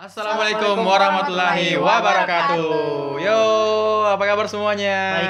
[0.00, 3.20] Assalamualaikum warahmatullahi wabarakatuh.
[3.20, 3.42] Yo,
[4.08, 4.96] apa kabar semuanya?
[5.20, 5.28] Baik.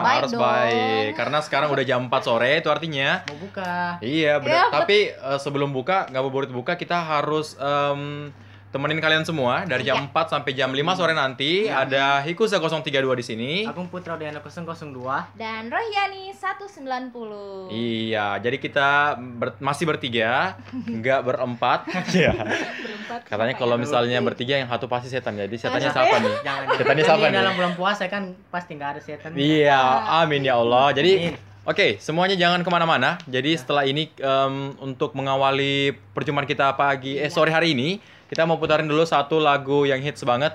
[0.00, 0.40] Baik Harus dong.
[0.40, 1.08] baik.
[1.20, 4.00] Karena sekarang udah jam 4 sore, itu artinya Mau buka.
[4.00, 4.56] Iya, benar.
[4.56, 8.32] Iya, Tapi eh, sebelum buka, nggak buat buka, kita harus em,
[8.70, 10.08] temenin kalian semua dari jam Iya.
[10.08, 11.66] 4 sampai jam 5 sore nanti.
[11.66, 13.50] Ada Hikusa 032 di sini.
[13.64, 15.34] Agung Putra Udayana 002.
[15.34, 17.68] Dan Rohyani 190.
[17.68, 18.88] Iya, jadi kita
[19.18, 20.54] ber- masih bertiga,
[20.98, 21.78] nggak berempat.
[22.10, 22.30] Iya.
[22.32, 23.20] Berempat.
[23.26, 23.80] Katanya kalau ya?
[23.80, 25.34] misalnya bertiga yang satu pasti setan.
[25.34, 26.22] Jadi setannya siapa siapa ya?
[26.22, 26.34] nih?
[26.40, 26.64] Jangan.
[26.76, 27.36] Setannya siapa nih?
[27.36, 29.30] Dalam bulan puasa kan pasti nggak ada setan.
[29.34, 29.82] Iya,
[30.20, 30.92] amin ya Allah.
[30.92, 31.34] Jadi, Amin.
[31.64, 33.18] oke, semuanya jangan ke mana-mana.
[33.26, 37.30] Jadi setelah ini em, untuk mengawali perjumpaan kita pagi, eh Iya.
[37.30, 37.98] sore hari ini,
[38.30, 40.54] kita mau putarin dulu satu lagu yang hits banget.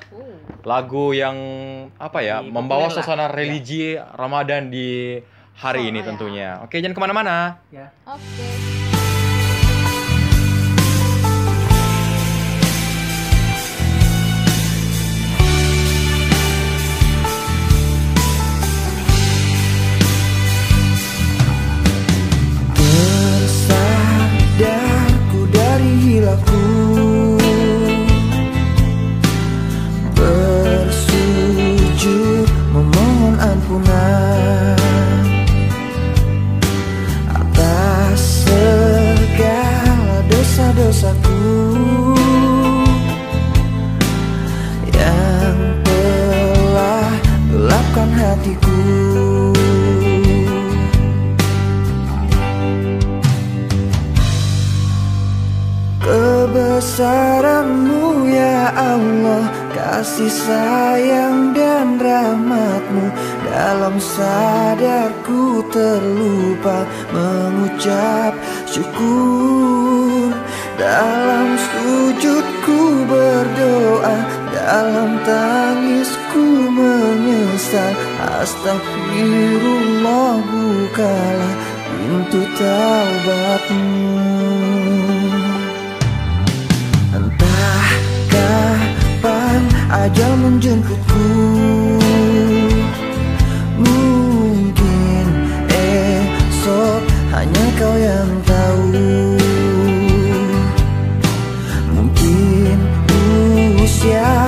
[0.64, 1.36] Lagu yang
[2.00, 2.94] apa ya, Lebih membawa lah.
[2.96, 5.20] suasana religi Ramadan di
[5.54, 6.06] hari Oh, ini ya.
[6.08, 6.50] tentunya.
[6.64, 7.60] Oke, jangan ke mana-mana.
[7.70, 7.92] Ya.
[8.06, 8.48] Oke.
[8.48, 8.85] Tersadarku
[48.06, 48.78] gelapkan hatiku.
[56.06, 63.10] Kebesaranmu ya Allah Kasih sayang dan rahmatmu.
[63.50, 68.38] Dalam sadarku terlupa Mengucap
[68.70, 70.30] syukur.
[70.76, 74.35] Dalam sujudku berdoa
[74.66, 76.42] Dalam tangisku
[76.74, 77.94] menyesal.
[78.42, 81.56] Astagfirullah bukalah
[81.86, 84.10] pintu taubatmu.
[87.14, 87.90] Entah
[88.34, 89.62] kapan
[90.02, 91.30] ajal menjemputku?
[93.78, 95.26] Mungkin
[95.70, 97.06] esok
[97.38, 98.82] hanya kau yang tahu.
[101.94, 102.96] Mungkin
[104.16, 104.45] tak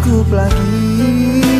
[0.00, 1.52] cukup lagi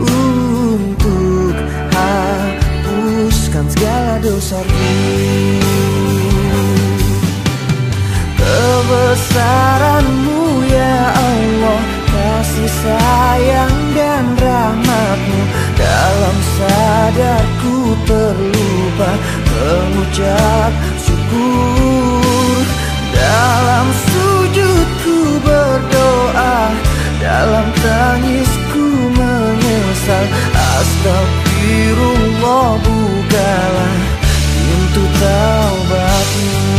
[0.00, 1.52] Untuk
[1.92, 4.88] hapuskan segala dosaku
[8.40, 10.40] Kebesaranmu
[10.72, 11.80] ya Allah
[12.10, 15.40] Kasih sayang dan rahmatmu.
[15.76, 17.76] Dalam sadarku
[18.08, 19.10] terlupa
[19.52, 20.72] Mengucap
[27.30, 30.26] Dalam tangisku menyesal.
[30.50, 33.94] Astagfirullah bukalah
[34.50, 36.69] pintu taubatmu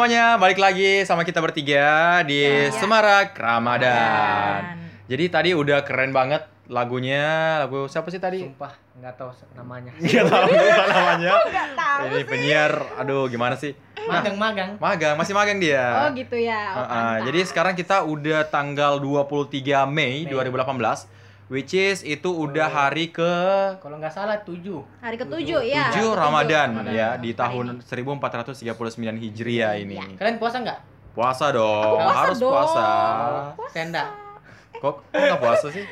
[0.00, 2.72] semuanya, balik lagi sama kita bertiga di Ya.
[2.72, 4.80] Semarak Ramadan.
[4.80, 6.40] Dan Jadi tadi udah keren banget
[6.72, 8.40] lagunya, lagu siapa sih tadi?
[8.40, 9.92] Sumpah nggak tahu namanya.
[10.00, 10.48] Nggak tahu
[10.88, 11.32] namanya.
[11.36, 12.24] nggak tahu Ini sih.
[12.24, 13.76] penyiar, aduh gimana sih?
[14.00, 14.80] Magang-magang.
[14.80, 15.84] Magang, masih magang dia.
[16.00, 16.60] Oh gitu ya.
[16.72, 17.20] Uh, Oh, uh, pantas.
[17.28, 20.32] jadi sekarang kita udah tanggal 23 Mei Mei.
[20.32, 21.19] 2018.
[21.50, 23.26] Which is itu udah hari ke
[23.82, 24.80] Kalau nggak salah tujuh.
[25.02, 25.90] Hari ketujuh ya.
[25.90, 26.94] 7 Ramadan Ramadan.
[26.94, 28.14] ya di tahun ini.
[28.14, 29.98] 1439 Hijriah ini.
[29.98, 30.14] Iya.
[30.14, 30.78] Kalian puasa nggak?
[31.10, 32.52] Puasa dong, puasa harus dong.
[32.54, 32.86] puasa.
[33.74, 34.08] Enggak.
[34.78, 35.84] Kok kok nggak puasa sih?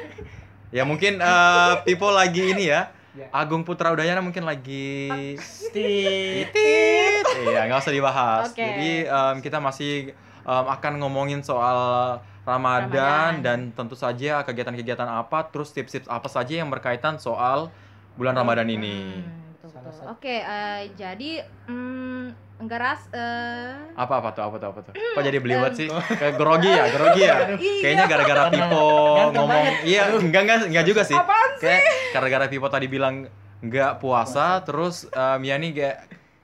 [0.71, 2.95] Ya mungkin eh, people lagi ini ya.
[3.19, 3.27] Ya.
[3.35, 5.35] Agung Putra Udayana mungkin lagi
[5.75, 6.55] Tit.
[6.55, 7.27] Tit.
[7.51, 8.55] Iya, nggak usah dibahas.
[8.55, 8.63] Oke.
[8.63, 10.15] Jadi em, kita masih
[10.47, 13.33] em, akan ngomongin soal Ramadan, Ramadan.
[13.41, 17.69] dan tentu saja kegiatan-kegiatan apa, terus tips-tips apa saja yang berkaitan soal
[18.17, 19.21] bulan Ramadan ini.
[19.21, 20.01] Hmm, betul, Salah betul.
[20.01, 20.09] satu.
[20.11, 21.31] Oke, eh, jadi
[21.69, 22.25] mm,
[22.59, 24.43] enggak ras eh, Apa apa tuh?
[24.43, 24.69] Apa tuh?
[24.71, 24.93] Apa tuh?
[24.97, 25.89] Kok jadi beliwat sih?
[26.11, 27.37] Kayak grogi ya, grogi ya.
[27.59, 27.81] Iya.
[27.85, 28.85] Kayaknya gara-gara Pipo
[29.31, 31.15] ngomong, iya enggak enggak enggak juga sih.
[31.15, 33.29] Apaan Kayak gara-gara Pipo tadi bilang
[33.61, 35.97] enggak puasa, terus em, ya nih kayak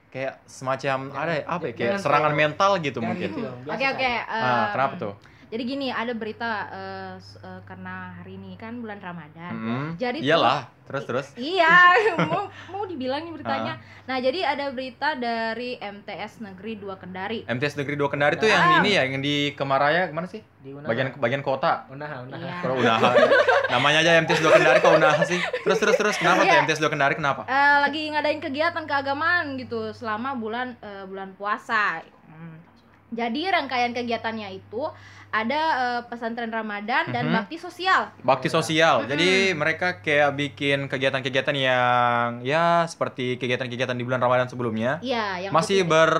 [0.07, 1.73] kayak semacam ada ya, apa ya?
[1.73, 3.29] Kayak serangan terlalu- mental gitu mungkin.
[3.31, 3.99] gitu Oke oke.
[3.99, 4.11] saja.
[4.29, 5.13] Ah, em, kenapa tuh?
[5.55, 6.67] Jadi gini, ada berita
[7.15, 9.55] s- eh, karena hari ini kan bulan Ramadan.
[9.55, 9.83] Mm-mm.
[9.95, 11.27] Jadi tuh- Iyalah, terus terus.
[11.33, 11.95] Iya,
[12.27, 13.33] mau mau dibilangin Ah.
[13.33, 13.73] beritanya.
[14.03, 17.47] Nah, jadi ada berita dari MTS Negeri 2 Kendari.
[17.47, 18.83] MTS Negeri 2 Kendari tuh yang Ah.
[18.83, 20.43] ini ya, yang di Kemaraya mana sih?
[20.59, 20.91] Di Unaha.
[20.91, 21.87] Bagian bagian kota.
[21.87, 22.35] Unaha, Unaha.
[22.37, 22.55] Iya.
[22.59, 23.09] Kalau Unaha.
[23.71, 25.39] Namanya aja MTS 2 Kendari kok Unaha sih.
[25.39, 26.67] Terus terus terus kenapa tuh Iya.
[26.67, 27.47] MTS 2 Kendari kenapa?
[27.47, 32.03] Eh, lagi ngadain kegiatan keagamaan gitu selama bulan eh, bulan puasa.
[32.27, 32.59] Hmm.
[33.13, 34.89] Jadi rangkaian kegiatannya itu
[35.29, 37.35] ada eh, pesantren Ramadan dan Mhm.
[37.35, 38.09] bakti sosial.
[38.23, 39.03] Bakti sosial.
[39.05, 45.03] Jadi mereka kayak bikin kegiatan-kegiatan yang ya seperti kegiatan-kegiatan di bulan Ramadan sebelumnya.
[45.03, 46.13] Iya, yang Masih ber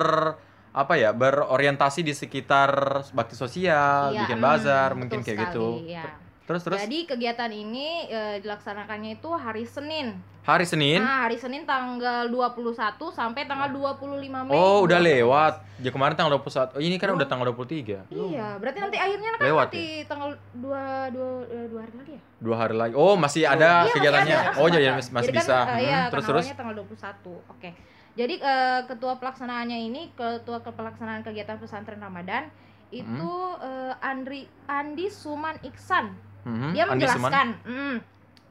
[0.76, 5.68] apa ya berorientasi di sekitar bakti sosial, Iya, bikin mm, bazar, mungkin kayak sekali, gitu.
[5.88, 6.25] iya.
[6.46, 10.14] Terus terus Jadi kegiatan ini eh, dilaksanakannya itu hari Senin.
[10.40, 11.02] hari Senin.
[11.02, 12.70] Nah, hari Senin tanggal 21
[13.10, 13.98] sampai tanggal 25
[14.46, 14.54] Mei.
[14.54, 15.58] Oh, udah lewat.
[15.76, 16.70] Ya kemarin tanggal 21.
[16.70, 18.06] Oh, ini kan udah tanggal 23.
[18.06, 20.70] Iya, berarti nanti akhirnya kan Lewat nanti tanggal 2
[21.10, 22.20] 2 2 hari lagi ya?
[22.38, 22.94] Dua hari lagi.
[22.94, 24.36] Oh, masih ada Iya, masih kegiatannya.
[24.38, 24.50] ada.
[24.56, 25.56] Oh, jadi masih, masih Jadi bisa.
[25.56, 26.44] Kan, eh, iya, Hmm, terus kan terus.
[26.44, 27.34] awalnya tanggal 21.
[27.48, 27.70] Oke.
[28.14, 32.54] Jadi eh, ketua pelaksanaannya ini ketua ke- pelaksanaan kegiatan pesantren Ramadan
[32.88, 36.14] itu eh, Andri Andi Suman Iksan.
[36.46, 37.96] Mhm, Dia Andi menjelaskan, mm,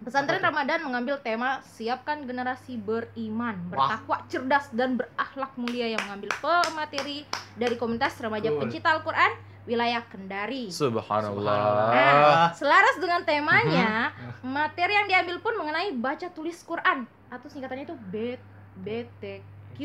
[0.03, 7.23] pesantren Ramadan mengambil tema siapkan generasi beriman, bertakwa, cerdas dan berakhlak mulia yang mengambil pemateri
[7.55, 8.61] dari komunitas remaja Betul.
[8.67, 9.31] pencinta Al-Qur'an
[9.65, 10.69] wilayah Kendari.
[10.69, 11.89] Subhanallah.
[11.89, 14.51] Nah, selaras dengan temanya, Mhm.
[14.51, 18.37] materi yang diambil pun mengenai baca tulis Quran atau singkatannya itu B
[18.75, 19.79] BTQ.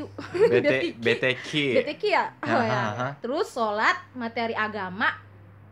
[0.51, 0.75] BT
[1.07, 1.51] BTQ.
[1.79, 2.25] BTQ ya?
[2.43, 3.15] Oh, ya.
[3.23, 5.15] Terus sholat, materi agama,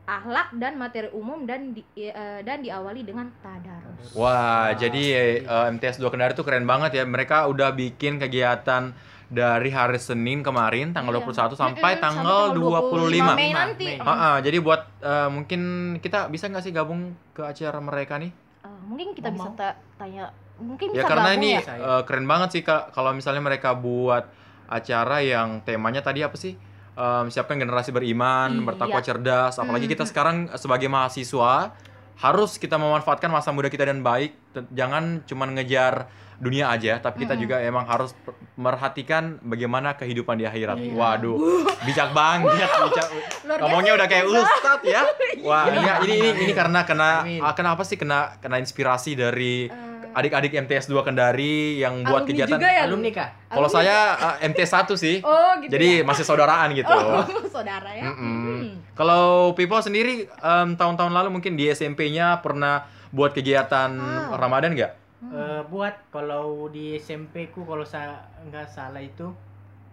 [0.09, 4.17] akhlak dan materi umum dan di, eh, dan diawali dengan tadarus.
[4.17, 5.03] Wah, jadi
[5.45, 7.05] eh, MTS 2 Kendari tuh keren banget ya.
[7.05, 8.97] Mereka udah bikin kegiatan
[9.29, 11.29] dari hari Senin kemarin tanggal Iya.
[11.53, 13.37] 21 sampai Mm-mm, tanggal 25.
[13.37, 13.85] Mei nanti.
[13.87, 13.97] Mei.
[14.01, 14.09] Mm.
[14.09, 15.61] Ah, ah, jadi buat eh, mungkin
[16.01, 18.33] kita bisa nggak sih gabung ke acara mereka nih?
[18.65, 21.61] Eh, mungkin kita Mau, bisa ta- tanya, mungkin Ya bisa karena gabung ini ya.
[21.69, 24.25] Eh, keren banget sih Kak kalau misalnya mereka buat
[24.65, 26.57] acara yang temanya tadi apa sih?
[26.99, 28.65] Em, siapkan generasi beriman, Iya.
[28.65, 29.55] bertakwa cerdas.
[29.55, 30.11] Apalagi kita Mhm.
[30.11, 31.71] sekarang sebagai mahasiswa
[32.19, 34.35] harus kita memanfaatkan masa muda kita dan baik.
[34.69, 37.41] Jangan cuma ngejar dunia aja, tapi kita Mhm.
[37.41, 38.11] juga emang harus
[38.57, 40.75] merhatikan bagaimana kehidupan di akhirat.
[40.77, 40.91] Iya.
[40.93, 41.39] Waduh,
[41.87, 43.09] bijak banget, bijak.
[43.43, 45.03] Luar Ngomongnya udah kayak ustad ya.
[45.47, 46.43] Wah, ini ini ini, amin.
[46.43, 47.39] ini karena kena Amin.
[47.41, 52.29] ah, kenapa sih kena kena inspirasi dari Eh, adik-adik MTS 2 Kendari yang buat alumni
[52.29, 52.55] kegiatan.
[52.55, 52.83] juga ya?
[52.85, 53.29] Alumni kah?
[53.47, 55.17] Kalau saya uh, MTS 1 sih.
[55.27, 55.71] Oh, gitu.
[55.71, 56.05] Jadi ya?
[56.05, 56.89] masih saudaraan gitu.
[56.89, 58.09] Oh, saudara ya.
[58.09, 58.37] Mm-mm.
[58.59, 58.73] Hmm.
[58.93, 64.35] Kalau Pipo sendiri em, tahun-tahun lalu mungkin di SMP-nya pernah buat kegiatan Ah.
[64.35, 64.93] Ramadan nggak?
[65.21, 69.35] Eh, buat kalau di SMP ku kalau saya nggak salah itu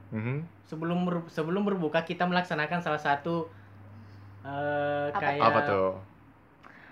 [0.08, 0.46] Mhm.
[0.63, 3.50] sebelum ber- sebelum berbuka kita melaksanakan salah satu
[4.44, 5.18] eh Apa?
[5.18, 5.89] kayak Apa tuh?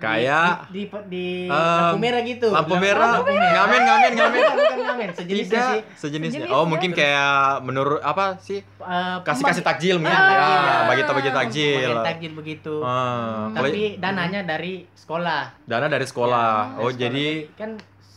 [0.03, 2.47] Di- Kayak di, di, di Em, lampu merah gitu.
[2.49, 3.51] lampu merah, Lampu merah.
[3.55, 4.41] ngamen ngamen ngamen.
[4.43, 5.81] Bukan, ngamen, sejenisnya Tidak, sih.
[5.97, 6.39] sejenisnya.
[6.43, 6.67] Sejenis Oh, ya.
[6.67, 8.59] mungkin kayak menurut apa sih?
[8.59, 10.11] Eh, Kasih kasih takjil mungkin.
[10.13, 10.75] Ah, ya, iya.
[10.85, 11.79] bagi bagi takjil.
[11.79, 12.75] Pembagian takjil begitu.
[12.79, 15.41] Ah, kalau- Tapi dananya dari sekolah.
[15.63, 16.51] dana dari sekolah.
[16.69, 16.99] Ya, oh, sekolah.
[16.99, 17.69] jadi kan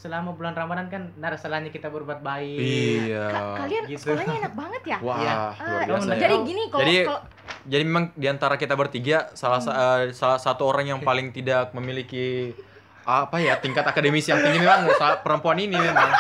[0.06, 2.58] selama bulan Ramadan kan nggak ada salahnya kita berbuat baik.
[2.62, 3.26] iya.
[3.26, 4.06] Ka- kalian gitu.
[4.06, 4.98] sekolahnya enak banget ya?
[5.02, 5.34] Wah, Iya.
[5.34, 6.08] luar Ah, biasa.
[6.08, 6.20] ya.
[6.22, 7.25] jadi gini kalau Jadi kalau-
[7.66, 11.75] jadi memang di antara kita bertiga salah sa- eh, salah satu orang yang paling tidak
[11.75, 12.54] memiliki
[13.02, 14.86] apa ya tingkat akademis yang tinggi memang
[15.20, 16.10] perempuan ini memang.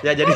[0.00, 0.32] Ya jadi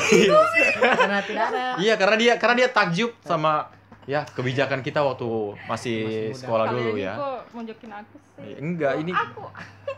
[0.76, 1.64] karena tidak ada.
[1.78, 3.73] iya karena dia karena dia takjub sama
[4.04, 5.25] ya kebijakan kita waktu
[5.64, 7.16] masih sekolah dulu ya.
[7.16, 8.44] kok aku sih?
[8.44, 9.49] Ya, Enggak, ini Aku.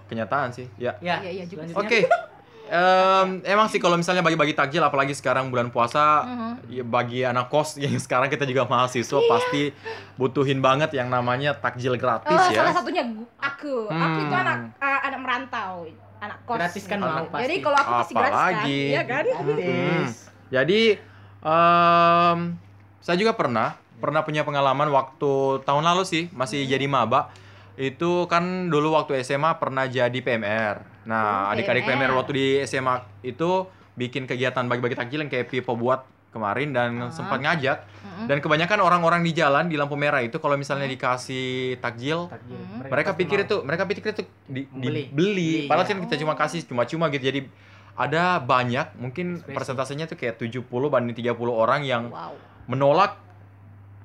[0.06, 0.70] kenyataan sih.
[0.78, 0.94] Ya.
[1.02, 2.06] Ya, iya juga sih.
[2.66, 6.52] Em, emang sih kalau misalnya bagi-bagi takjil apalagi sekarang bulan puasa Mhm.
[6.68, 9.28] ya bagi anak kos yang sekarang kita juga mahasiswa Iya.
[9.28, 9.62] pasti
[10.14, 12.61] butuhin banget yang namanya takjil gratis Oh, ya.
[12.61, 13.06] salah satunya
[13.37, 13.87] aku.
[13.87, 14.42] Aku itu Hmm.
[14.42, 15.87] anak uh, anak merantau.
[16.16, 16.56] anak kos.
[16.56, 17.44] Gratis kan mau pasti.
[17.44, 19.25] Jadi kalau aku pasti gratis kan, iya kan?
[19.28, 20.11] Gratis.
[20.49, 20.80] Jadi
[21.40, 22.38] em,
[22.99, 25.32] saya juga pernah pernah punya pengalaman waktu
[25.62, 26.70] tahun lalu sih masih Hmm.
[26.70, 27.20] jadi maba
[27.76, 30.96] itu kan dulu waktu SMA pernah jadi PMR.
[31.06, 31.98] Nah adik-adik PMR.
[32.02, 36.90] PMR waktu di SMA itu bikin kegiatan bagi-bagi takjil yang kayak Pipo buat kemarin dan
[37.00, 37.08] Ah.
[37.08, 38.26] sempat ngajak Mm-mm.
[38.28, 42.60] dan kebanyakan orang-orang di jalan di lampu merah itu kalau misalnya dikasih takjil Takjil.
[42.60, 42.84] Hmm.
[42.84, 43.46] mereka pasti pikir mau.
[43.46, 45.08] itu mereka pikir itu di, Beli.
[45.08, 45.90] dibeli Beli, padahal ya.
[45.90, 47.40] kan kita cuma kasih cuma-cuma gitu jadi
[47.96, 49.54] ada banyak mungkin Spesi.
[49.54, 52.36] persentasenya tuh kayak 70 banding 30 orang yang Wow.
[52.68, 53.16] menolak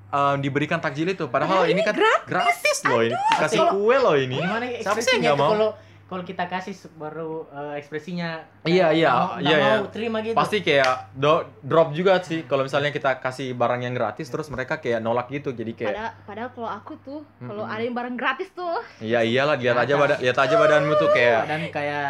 [0.09, 4.37] eh, diberikan takjil itu padahal ini kan gratis, loh ini kasih Kalau- kue loh ini
[4.37, 5.51] Gimana Siapa sih yang nggak mau?
[5.51, 5.69] kalau
[6.11, 9.71] kalau kita kasih baru eh, ekspresinya Iya, kayak iya, mau- iya, iya.
[9.73, 10.35] mau terima gitu.
[10.35, 12.43] pasti kayak do- drop juga sih.
[12.43, 15.49] Kalau misalnya kita kasih barang yang gratis terus mereka kayak nolak gitu.
[15.49, 17.71] Jadi kayak Padahal, padahal kalau aku tuh, kalau Mm-mm.
[17.71, 19.55] ada yang barang gratis tuh, iya iyalah.
[19.55, 22.09] Lihat aja badan lihat aja badanmu tuh kayak dan kayak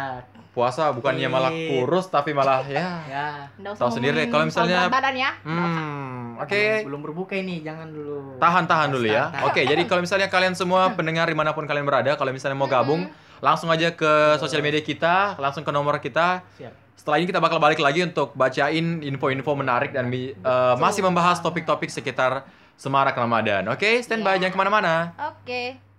[0.50, 0.90] puasa.
[0.90, 1.68] Bukannya malah Iya.
[1.72, 3.06] kurus tapi malah ya.
[3.06, 3.26] Ya.
[3.72, 5.30] Tahu sendiri, kalau misalnya- badan ya.
[5.40, 6.50] hmm oke.
[6.58, 8.34] Belum, belum berbuka ini jangan dulu.
[8.36, 9.30] tahan tahan dulu ya.
[9.46, 12.66] Oke jadi kalau misalnya kalian semua pendengar di mana pun kalian berada kalau misalnya mau
[12.66, 13.06] gabung
[13.42, 16.72] langsung aja ke sosial media kita langsung ke nomor kita Siap.
[16.94, 21.90] setelah ini kita bakal balik lagi untuk bacain info-info menarik dan eh, masih membahas topik-topik
[21.90, 22.46] sekitar
[22.78, 24.46] semarak Ramadan oke standby Iya.
[24.46, 24.94] jangan ke mana-mana
[25.34, 25.62] Oke.
[25.74, 25.91] Ada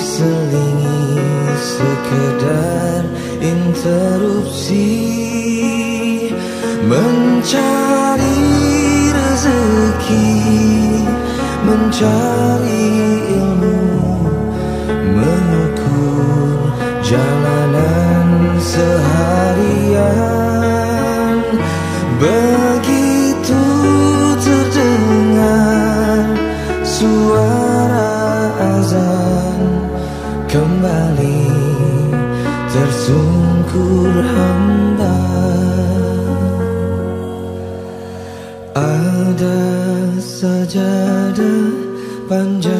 [0.00, 1.20] Diselingi
[1.60, 3.04] sekedar
[3.36, 4.88] interupsi
[6.88, 8.40] Mencari
[9.12, 10.32] rezeki
[11.68, 12.88] Mencari
[13.28, 13.76] ilmu
[15.20, 16.72] Mengukur
[17.04, 20.00] jalanan seharian.
[22.16, 22.49] Begitu
[34.00, 35.16] tersungkur hamba
[38.72, 39.60] Ada
[40.16, 41.68] sajadah
[42.30, 42.79] panjang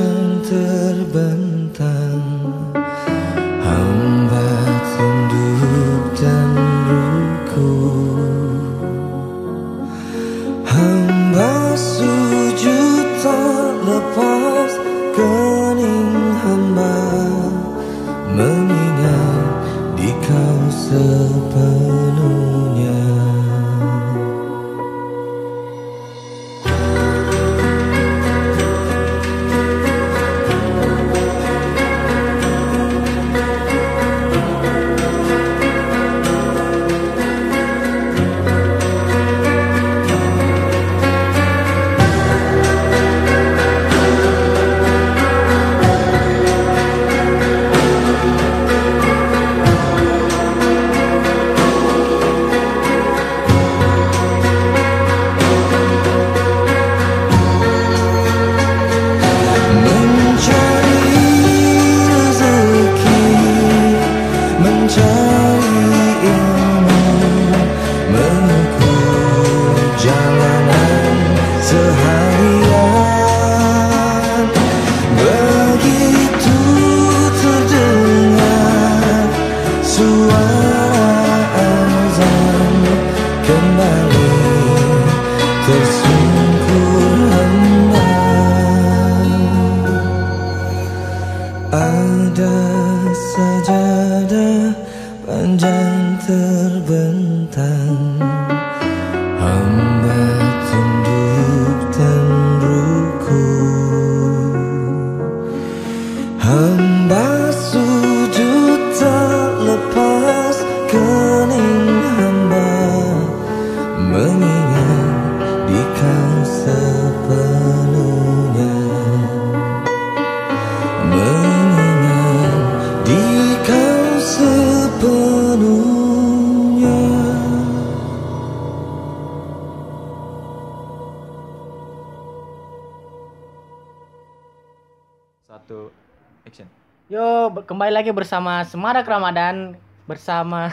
[138.00, 139.76] lagi bersama Semarak Ramadan
[140.09, 140.73] bersama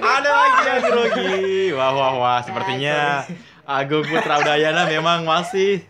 [0.00, 1.36] Ada lagi yang grogi.
[1.76, 3.20] Wah wah wah, sepertinya
[3.68, 5.84] Agung Putra Udayana memang masih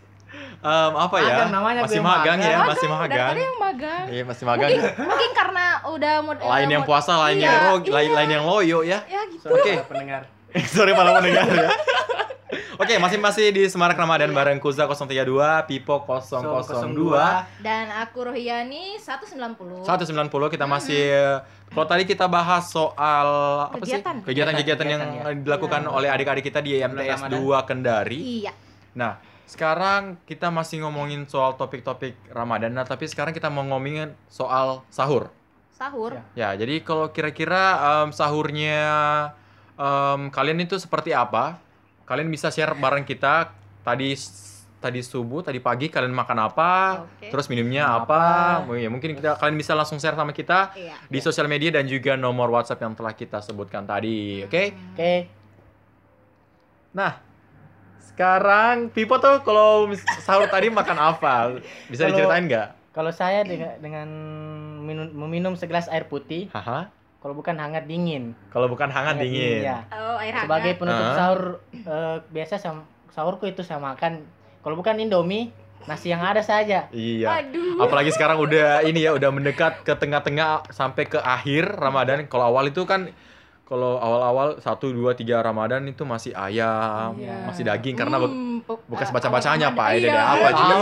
[0.59, 1.47] em, apa ya?
[1.47, 2.67] Magang namanya masih gue magang ya, magang.
[2.67, 3.31] masih magang.
[3.31, 4.71] tadi yang magang Iya, masih magang.
[4.75, 8.17] mungkin, mungkin karena udah mod- Lain yang puasa, lain iya, yang rog, lain iya.
[8.19, 8.99] lain yang loyo ya.
[9.07, 9.73] ya gitu Oke.
[9.79, 10.23] para pendengar.
[10.75, 11.71] Sorry malah mendengar ya.
[12.81, 15.23] Oke, masih masih di Semarak Ramadan bareng Kuza 032,
[15.69, 17.61] Pipo 002.
[17.61, 21.39] dan aku Rohiani 190 190 kita masih
[21.71, 23.29] kalau tadi kita bahas soal
[23.69, 24.25] apa Kegiatan.
[24.25, 24.27] sih?
[24.33, 25.25] Kegiatan-kegiatan yang ya.
[25.45, 27.63] dilakukan oleh adik-adik kita di MTS Ramadan.
[27.63, 28.19] 2 Kendari.
[28.49, 28.53] iya
[28.97, 34.83] Nah, sekarang kita masih ngomongin soal topik-topik Ramadan, nah tapi sekarang kita mau ngomongin soal
[34.91, 35.31] sahur.
[35.71, 36.57] sahur Ya.
[36.57, 38.81] Ya, jadi kalau kira-kira em, sahurnya
[39.81, 41.57] em, kalian itu seperti apa?
[42.05, 43.49] Kalian bisa share bareng kita
[43.81, 44.13] tadi
[44.81, 46.71] tadi subuh, tadi pagi kalian makan apa?
[47.05, 47.29] Oke.
[47.29, 48.21] Terus minumnya Minum apa?
[48.61, 48.69] apa?
[48.69, 51.85] Oh, ya, mungkin kita kalian bisa langsung share sama kita iya di sosial media dan
[51.85, 54.65] juga nomor WhatsApp yang telah kita sebutkan tadi, oke?
[54.93, 55.15] Oke.
[56.91, 57.21] Nah,
[58.03, 61.61] sekarang Pipo tuh kalau sahur tadi makan apa?
[61.87, 62.69] Bisa Kalau- diceritain nggak?
[62.91, 64.09] Kalau saya dengan, dengan
[64.83, 66.91] minum, meminum segelas air putih, Haha.
[67.21, 68.33] Kalau bukan hangat dingin.
[68.49, 69.61] Kalau bukan hangat dingin.
[69.63, 69.85] Ya.
[69.91, 71.15] oh air hangat Sebagai penutup Ah.
[71.15, 74.25] sahur eh, biasa sam- sahurku itu saya makan
[74.61, 75.53] kalau bukan Indomie,
[75.83, 76.89] nasi yang ada saja.
[76.91, 77.29] Iya.
[77.45, 82.25] aduh Apalagi sekarang udah ini ya udah mendekat ke tengah-tengah sampai ke akhir Ramadan.
[82.27, 83.13] Kalau awal itu kan
[83.65, 87.47] kalau awal-awal 1 2 3 Ramadan itu masih ayam, Iya.
[87.47, 90.11] masih daging karena Hmm, bekas eh, baca-bacanya Pak Iya.
[90.17, 90.77] apa juga.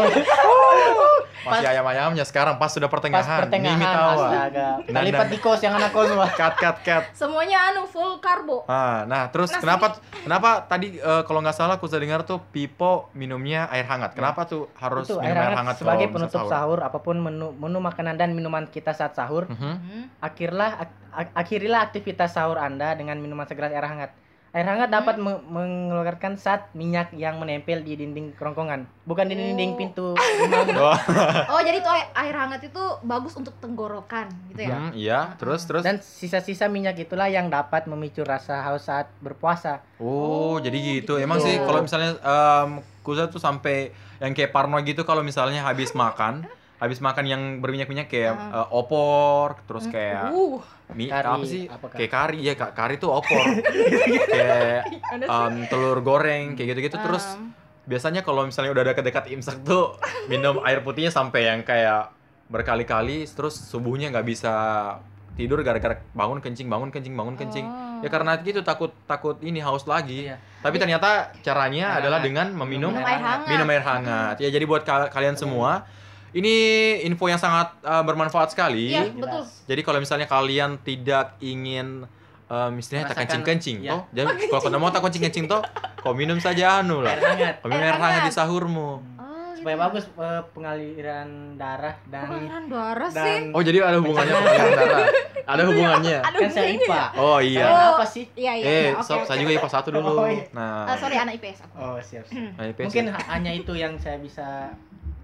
[1.50, 3.40] Masih ayam-ayamnya sekarang pas sudah pas pertengahan.
[3.42, 4.26] pertengahan Mimi tawa.
[4.26, 4.68] astaga.
[4.86, 5.38] Nah, Lipat nah.
[5.38, 6.26] kos yang anak kos semua.
[6.30, 7.04] Cut cut cut.
[7.12, 9.60] semuanya anu full karbo Ah, nah terus Nasi.
[9.60, 9.86] kenapa
[10.18, 14.12] kenapa tadi eh, kalau nggak salah aku sudah dengar tuh Pipo minumnya air hangat.
[14.12, 16.78] Kenapa tuh harus Itu minum air hangat kalau sebagai bisa penutup sahur.
[16.80, 19.46] apa pun menu menu makanan dan minuman kita saat sahur.
[19.46, 19.56] Mhm.
[19.58, 20.04] Hmm.
[20.18, 24.10] Akhirlah ak- ak- akhirilah aktivitas sahur Anda dengan minuman segelas air hangat.
[24.48, 29.72] Air hangat dapat me- mengeluarkan zat minyak yang menempel di dinding kerongkongan, bukan di dinding
[29.72, 29.76] Oh.
[29.76, 30.96] pintu rumah.
[31.52, 35.20] Oh, oh jadi tuh air- air hangat itu bagus untuk tenggorokan gitu ya hmm, iya,
[35.36, 35.84] terus terus.
[35.84, 39.84] Dan sisa-sisa minyak itulah yang dapat memicu rasa haus saat berpuasa.
[39.96, 40.16] Oh,
[40.48, 41.14] Oh, jadi gitu.
[41.14, 41.14] gitu.
[41.18, 45.92] Emang sih kalau misalnya em Kuza tuh sampai yang kayak Parno gitu kalau misalnya habis
[45.92, 46.44] makan,
[46.78, 48.62] habis makan yang berminyak-minyak kayak Ah.
[48.62, 51.64] eh, opor, terus kayak uh mie Kari, apa sih?
[51.66, 52.70] apa, kayak kari ya, Kak.
[52.72, 53.44] Kari tuh opor.
[54.30, 54.88] kayak
[55.20, 56.96] em, telur goreng kayak gitu-gitu.
[56.96, 57.52] Terus Um,
[57.84, 62.12] biasanya kalau misalnya udah dekat-dekat imsak tuh minum air putihnya sampai yang kayak
[62.46, 64.52] berkali-kali terus subuhnya nggak bisa
[65.34, 67.62] tidur gara-gara bangun kencing bangun kencing bangun kencing.
[67.62, 68.00] Oh.
[68.00, 70.26] ya karena gitu takut takut ini haus lagi.
[70.26, 70.36] Iya.
[70.58, 73.46] tapi ternyata caranya Air adalah dengan meminum minum air hangat.
[73.46, 74.36] minum air hangat.
[74.38, 75.86] Ya jadi buat ka- kalian semua
[76.30, 76.54] ini
[77.02, 82.04] info yang sangat uh, bermanfaat sekali iya betul jadi kalau misalnya kalian tidak ingin
[82.48, 83.92] um, istilahnya tak kencing-kencing iya.
[83.96, 85.60] toh jadi kalau kau mau tak kencing-kencing toh
[85.98, 89.50] kau minum saja anu Air lah hangat kau minum Air air hangat di sahurmu oh,
[89.56, 89.84] supaya gitu.
[89.88, 95.08] bagus eh, pengaliran darah dan pengaliran darah sih dan oh jadi ada hubungannya pengaliran darah
[95.48, 97.20] ada hubungannya ada kan saya hubungannya IPA.
[97.20, 97.88] oh iya Oh.
[97.96, 98.24] apa sih?
[98.36, 99.52] iya iya eh iya, oke, sob, oke, saya juga.
[99.56, 100.44] IPA satu dulu Oh, iya.
[100.52, 102.24] nah Ah, sorry anak IPS aku Oh, siap.
[102.28, 102.52] siap.
[102.56, 104.76] nah, IPS Mungkin ha- hanya itu yang saya bisa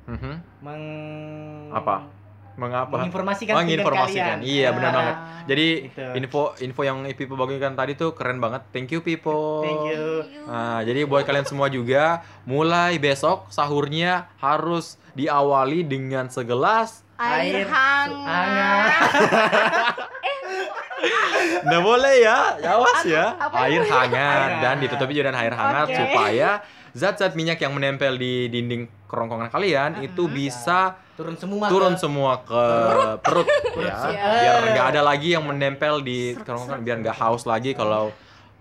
[0.06, 0.32] Mhm.
[0.60, 0.82] meng
[1.70, 1.96] Apa?
[2.54, 4.46] mengapa menginformasikan menginformasikan kalian.
[4.46, 6.06] iya benar Ah, banget jadi Gitu.
[6.14, 10.22] info info yang Pipo bagikan tadi tuh keren banget thank you Pipo Thank you.
[10.46, 17.66] Nah, jadi buat kalian semua juga mulai besok sahurnya harus diawali dengan segelas air Air
[17.66, 18.90] hangat hangat.
[21.64, 23.24] Nggak boleh ya, awas ya.
[23.36, 23.56] Apa?
[23.62, 25.96] Air hangat dan ditutupi juga dengan air hangat Oke.
[25.96, 26.50] supaya
[26.94, 30.06] zat-zat minyak yang menempel di dinding kerongkongan kalian uh -huh.
[30.08, 30.34] itu ah, ah.
[30.34, 30.78] bisa
[31.14, 32.64] turun semua turun ke, semua ke
[33.22, 34.72] perut, perut ya biar eh.
[34.78, 38.14] nggak ada lagi yang menempel di kerongkongan biar nggak haus lagi kalau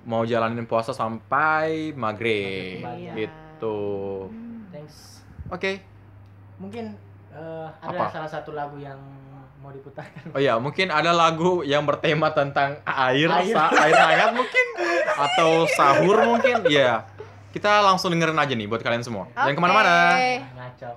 [0.03, 2.89] mau jalanin puasa sampai maghrib itu.
[2.89, 3.13] Iya.
[3.25, 3.79] gitu
[4.29, 5.75] hmm, thanks oke okay.
[6.57, 6.97] mungkin
[7.33, 8.13] uh, ada Apa?
[8.13, 8.97] salah satu lagu yang
[9.63, 10.35] mau diputarkan.
[10.35, 14.65] Oh iya, mungkin ada lagu yang bertema tentang air, air, air hangat mungkin
[15.31, 16.83] atau sahur mungkin, Iya.
[16.83, 16.97] Yeah.
[17.53, 19.29] Kita langsung dengerin aja nih buat kalian semua.
[19.29, 19.53] Okay.
[19.53, 19.95] Jangan ke mana-mana.
[20.57, 20.89] Ngaco.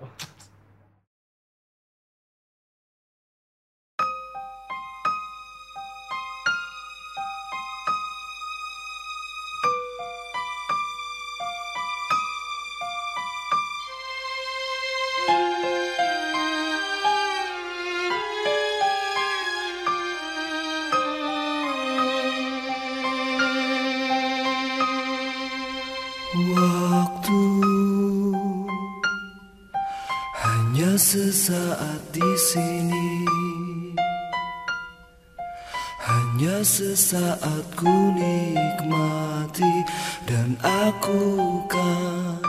[31.06, 33.10] sesaat di sini.
[36.02, 39.74] Hanya sesaat ku nikmati
[40.26, 42.45] Dan aku kan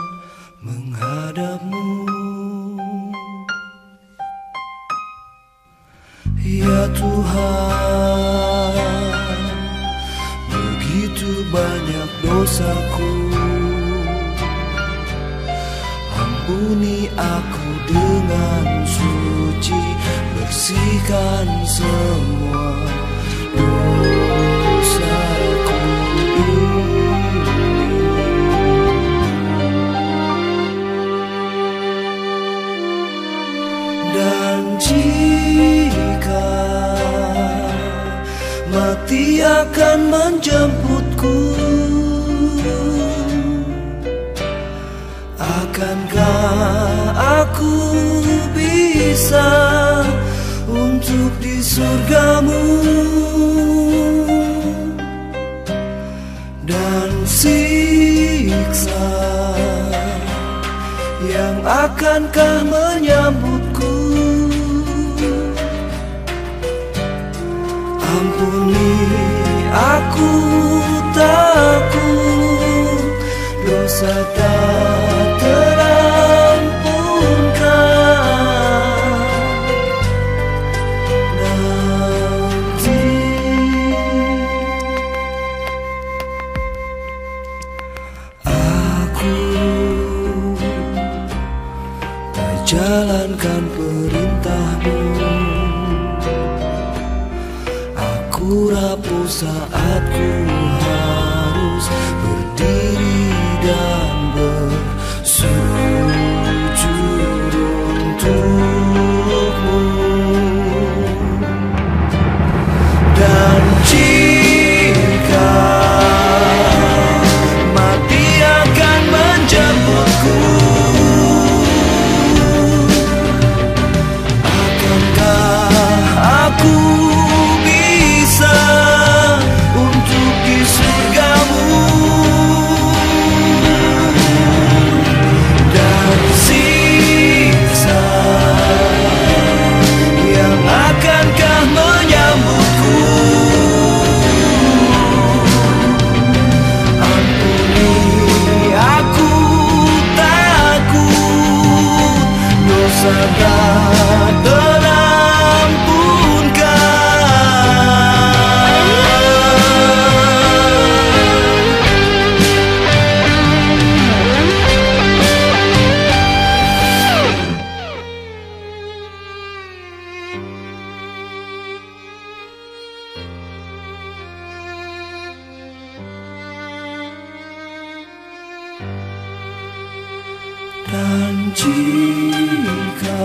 [181.54, 183.24] jika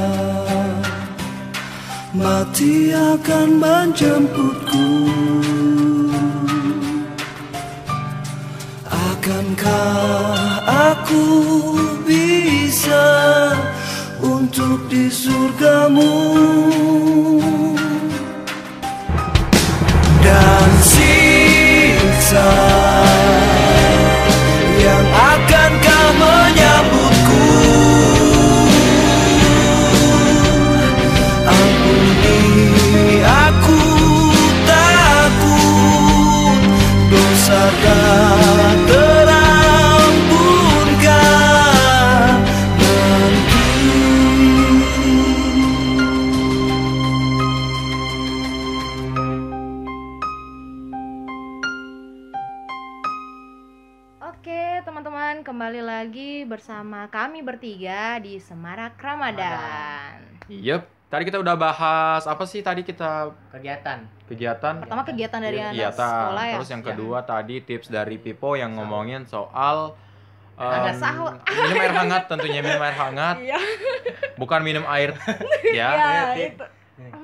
[2.13, 4.89] mati akan menjemputku.
[8.87, 11.25] Akankah aku
[12.03, 13.07] bisa
[14.21, 16.15] untuk di surgamu?
[20.23, 22.51] Dan siksa
[56.63, 60.15] bersama kami bertiga di Semarak Ramadan.
[60.47, 61.11] Yep.
[61.11, 64.07] Tadi kita udah bahas apa sih tadi kita kegiatan.
[64.31, 64.79] Kegiatan.
[64.79, 66.55] Pertama kegiatan dari anak anak sekolah ya.
[66.55, 66.87] Terus yang ya.
[66.87, 67.27] kedua ya.
[67.27, 69.99] tadi tips dari Pipo yang ngomongin soal
[70.53, 71.33] Um, sahur.
[71.49, 73.35] Minum air hangat tentunya minum air hangat.
[73.51, 73.59] Iya.
[74.39, 75.19] Bukan minum air
[75.75, 75.89] ya.
[75.99, 76.47] Iya, ya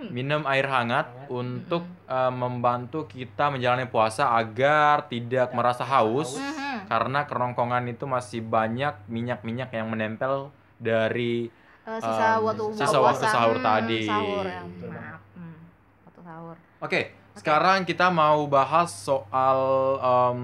[0.09, 6.87] minum air hangat untuk eh, membantu kita menjalani puasa agar tidak merasa haus Mhm.
[6.87, 13.01] karena kerongkongan itu masih banyak minyak-minyak yang menempel dari Eh, sisa Um, waktu sisa buka
[13.03, 13.33] waktu puasa.
[13.33, 14.01] sahur Hmm, tadi.
[14.05, 14.61] Sahur ya.
[14.61, 15.01] Betul, Bang.
[15.01, 15.21] Maaf.
[15.33, 15.57] Hmm,
[16.03, 16.55] Waktu sahur.
[16.79, 17.01] Oke,
[17.33, 19.59] sekarang kita mau bahas soal
[19.99, 20.41] em,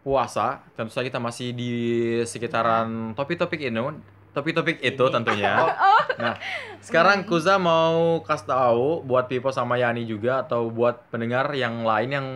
[0.00, 0.60] puasa.
[0.74, 1.72] Tentu saja kita masih di
[2.24, 3.80] sekitaran topik-topik ini,
[4.32, 5.54] topik-topik itu tentunya.
[6.18, 6.34] Nah,
[6.82, 12.10] sekarang Kuza mau kasih tahu buat Pipo sama Yani juga atau buat pendengar yang lain
[12.10, 12.26] yang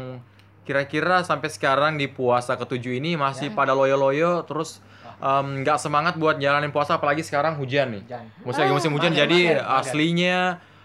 [0.62, 3.58] kira-kira sampai sekarang di puasa ketujuh ini masih Ya.
[3.58, 4.78] pada loyo-loyo terus
[5.18, 8.02] nggak semangat buat jalanin puasa apalagi sekarang hujan nih.
[8.06, 8.24] Hujan.
[8.46, 9.78] Musim musim hujan mager, jadi mager.
[9.82, 10.38] aslinya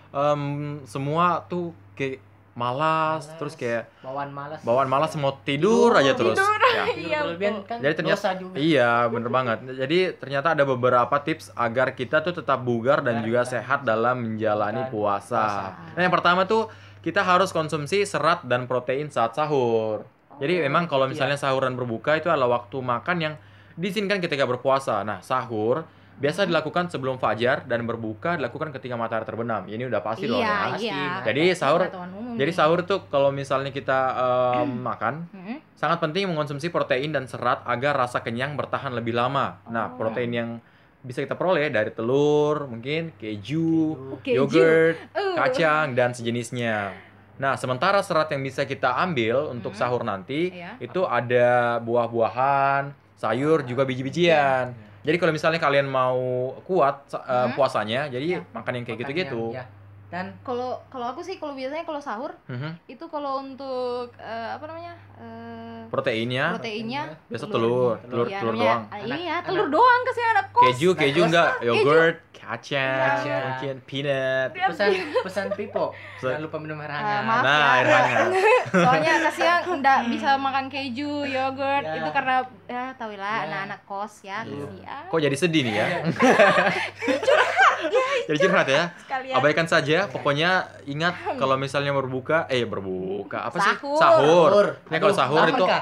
[0.09, 0.41] em,
[0.89, 2.17] semua tuh kayak
[2.57, 3.37] malas, Malas.
[3.37, 6.33] terus kayak bawaan malas bawaan malas mau tidur, aja terus.
[6.41, 6.57] tidur.
[6.73, 6.83] Ya.
[6.89, 9.57] Tidur Iya, kan Jadi ternyata dosa juga iya bener banget.
[9.77, 14.33] Jadi ternyata ada beberapa tips agar kita tuh tetap bugar dan Bugar juga sehat dalam
[14.33, 15.37] menjalani puasa.
[15.37, 15.93] puasa.
[15.93, 16.65] Nah yang pertama tuh
[17.05, 20.03] kita harus konsumsi serat dan protein saat sahur.
[20.41, 21.13] Jadi memang kalau iya.
[21.13, 23.33] misalnya sahur dan berbuka itu adalah waktu makan yang
[23.77, 25.05] diizinkan ketika berpuasa.
[25.05, 25.85] Nah sahur
[26.17, 29.69] biasa dilakukan sebelum fajar dan berbuka dilakukan ketika matahari terbenam.
[29.69, 30.57] Ini udah pasti loh Iya, ya.
[30.73, 30.85] pasti.
[30.89, 31.05] iya.
[31.21, 31.91] Jadi sahur-
[32.33, 32.57] Jadi nih.
[32.57, 33.99] sahur tuh kalau misalnya kita
[34.57, 35.77] em, makan Mhm.
[35.77, 39.61] sangat penting mengonsumsi protein dan serat agar rasa kenyang bertahan lebih lama.
[39.69, 40.01] Nah, Oh.
[40.01, 40.49] protein yang
[40.99, 44.33] bisa kita peroleh dari telur, mungkin keju, Keju.
[44.33, 45.37] yogurt, Uh.
[45.37, 46.97] kacang dan sejenisnya.
[47.37, 49.79] Nah, sementara serat yang bisa kita ambil untuk Hmm.
[49.79, 50.81] sahur nanti Iya.
[50.81, 54.73] itu ada buah-buahan, sayur, juga biji-bijian.
[55.07, 56.19] Jadi kalau misalnya kalian mau
[56.61, 57.55] kuat eh, Hmm.
[57.55, 58.51] puasanya, jadi Iya.
[58.51, 59.55] makan yang kayak gitu-gitu.
[59.55, 59.63] ya.
[60.07, 62.79] dan Kalau kalau aku sih kalau biasanya kalau sahur Mhm.
[62.87, 64.95] itu kalau untuk eh, apa namanya?
[65.17, 68.83] eh, Proteinnya proteinnya biasa telur, telur, Iya, telur namanya- doang.
[68.85, 70.63] ah, Anak- iya, anak- telur doang kasih anak kos.
[70.65, 71.91] Keju, keju Nah, enggak, keju.
[72.49, 73.41] Kacang, Kacang.
[73.45, 74.49] mungkin peanut.
[74.49, 74.65] Iya.
[74.67, 74.89] pesan
[75.21, 77.73] pesan Pipo Pesan- jangan lupa minum air Eh, hangat maaf Nah, ya.
[77.73, 78.25] air hangat.
[78.79, 81.93] Soalnya kasihan enggak bisa makan keju, yogurt Ya.
[81.93, 83.43] itu karena ya tau lah Ya.
[83.45, 84.63] anak-anak kos ya Iya.
[84.63, 85.01] kasihan.
[85.05, 85.85] Kok jadi sedih nih ya?
[85.85, 85.97] Iya.
[88.27, 88.83] Jadi curhat ya.
[88.97, 89.33] Sekalian.
[89.33, 93.73] Abaikan saja, pokoknya ingat kalau misalnya berbuka, eh berbuka apa sih?
[93.77, 93.95] Sahur.
[93.95, 94.51] Sahur.
[94.83, 95.63] Ini kalau sahur itu?
[95.63, 95.79] Ya,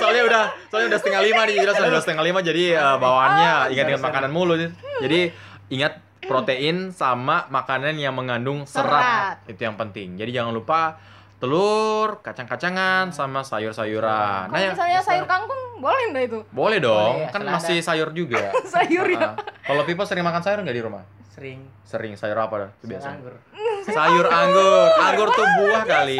[0.00, 3.72] soalnya udah, soalnya udah setengah lima nih, jelas udah setengah lima, jadi eh, bawaannya Oh,
[3.72, 4.52] ingat-ingat sorry, makanan mulu.
[4.54, 4.70] nih.
[5.00, 5.20] Jadi
[5.70, 8.86] ingat protein sama makanan yang mengandung serat.
[8.86, 9.36] Serat.
[9.46, 10.14] itu yang penting.
[10.14, 10.96] Jadi jangan lupa
[11.40, 14.48] telur, kacang-kacangan, sama sayur-sayuran.
[14.48, 16.38] Nah, yang misalnya sayur kangkung boleh enggak itu?
[16.52, 17.56] boleh dong, Boleh, kan selada.
[17.56, 18.52] masih sayur juga.
[18.68, 19.32] Sayur ya.
[19.64, 21.00] Kalau Pipo sering makan sayur nggak di rumah?
[21.30, 22.70] Sering Sering sayur apa dah?
[22.74, 23.08] Itu sayur biasa.
[23.08, 23.34] anggur
[23.82, 24.88] Sayur anggur.
[24.92, 26.18] Anggur tuh buah kali.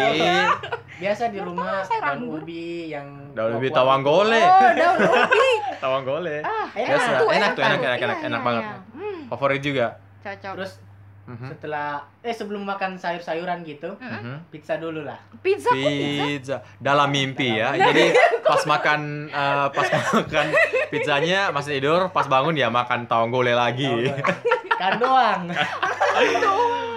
[0.97, 4.39] biasa di rumah daun ubi yang Daun ubi tawang gole.
[4.39, 5.51] Oh, daun ubi.
[5.83, 6.37] Tawang gole.
[6.41, 7.09] Ah, Biasa.
[7.17, 7.81] tuh, Enak tuh, enak, tuh.
[7.81, 8.47] enak, Iya, enak, iya, enak iya.
[8.47, 8.65] banget.
[8.93, 9.87] Hmm, Favorit juga.
[10.21, 10.53] cocok.
[10.55, 10.73] terus
[11.21, 11.47] Mhm.
[11.49, 11.89] setelah
[12.21, 14.19] eh sebelum makan sayur-sayuran gitu Mm-mm.
[14.21, 14.37] Mhm.
[14.51, 16.25] pizza dulu lah Pizza kok pizza?
[16.27, 17.71] Pizza dalam mimpi ya.
[17.73, 18.11] Jadi
[18.51, 20.47] pas makan eh, pas makan
[20.91, 24.11] pizzanya masih tidur, pas bangun ya makan tawang gole lagi.
[24.81, 25.41] Kan doang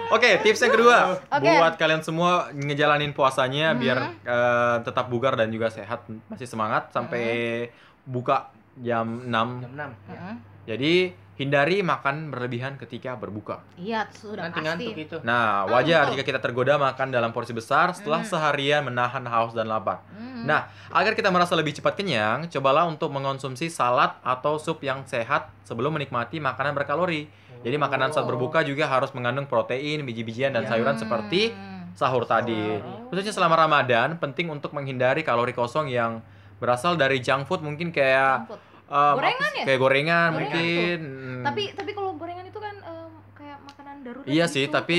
[0.06, 1.48] Oke, tips yang kedua Oke.
[1.50, 3.78] buat kalian semua ngejalanin puasanya Mhm.
[3.78, 7.68] biar eh, tetap bugar dan juga sehat, masih semangat sampai
[8.04, 9.60] buka jam 6.
[9.60, 10.12] jam 6 ya.
[10.12, 10.34] Mm-mm.
[10.64, 10.94] Jadi
[11.34, 13.58] hindari makan berlebihan ketika berbuka.
[13.74, 14.66] Iya, sudah nanti pasti.
[14.86, 18.30] ngantuk itu Nah, Ah, wajar jika kita tergoda makan dalam porsi besar setelah Hmm.
[18.30, 19.98] seharian menahan haus dan lapar.
[20.10, 20.46] Mm.
[20.46, 25.50] Nah, agar kita merasa lebih cepat kenyang, cobalah untuk mengonsumsi salad atau sup yang sehat
[25.62, 27.26] sebelum menikmati makanan berkalori.
[27.64, 31.02] Jadi makanan saat berbuka juga harus mengandung protein, biji-bijian dan sayuran Hmm.
[31.02, 31.50] seperti
[31.92, 32.76] sahur tadi.
[33.08, 36.20] Khususnya selama Ramadan, penting untuk menghindari kalori kosong yang
[36.54, 38.60] berasal dari junk food mungkin kayak food.
[38.86, 39.64] um, Gorengan ya?
[39.64, 40.98] Kayak gorengan, Gorengan mungkin.
[41.00, 41.42] Hmm.
[41.42, 44.54] Tapi tapi kalau gorengan itu kan em, kayak makanan darurat Iya gitu.
[44.54, 44.98] sih, tapi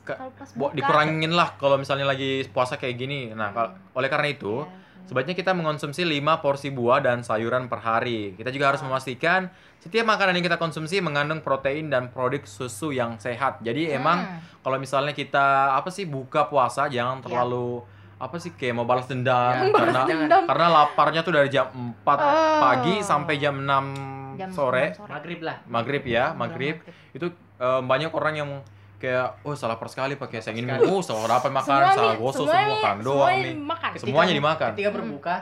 [0.00, 0.74] ke- pas Bo- buka.
[0.74, 3.20] dikurangin lah kalau misalnya lagi puasa kayak gini.
[3.30, 4.85] Nah, kal- oleh karena itu, Iya.
[5.06, 8.34] Sebaiknya kita mengonsumsi 5 porsi buah dan sayuran per hari.
[8.34, 13.16] Kita juga harus memastikan setiap makanan yang kita konsumsi mengandung protein dan produk susu yang
[13.16, 13.58] sehat.
[13.60, 13.96] Jadi Hmm.
[13.96, 14.18] emang
[14.60, 17.24] kalau misalnya kita apa sih buka puasa jangan Iya.
[17.24, 20.42] terlalu apa sih kayak mau balas dendam Ya, karena Dendam.
[20.44, 22.58] karena laparnya tuh dari jam 4 Oh.
[22.58, 23.84] pagi sampai jam 6
[24.34, 24.92] Jam sore.
[24.92, 26.76] 6 maghrib lah Maghrib ya, maghrib.
[26.80, 27.12] maghrib.
[27.12, 28.50] Itu eh, banyak orang yang
[28.96, 30.88] kayak oh salah per sekali pakai saya ingin Sekali.
[30.88, 33.90] oh salah apa makan salah gosok semua semua mi- kan doang semua nih makan.
[33.90, 34.98] Ketika- semuanya dimakan ketika Hmm.
[34.98, 35.36] berbuka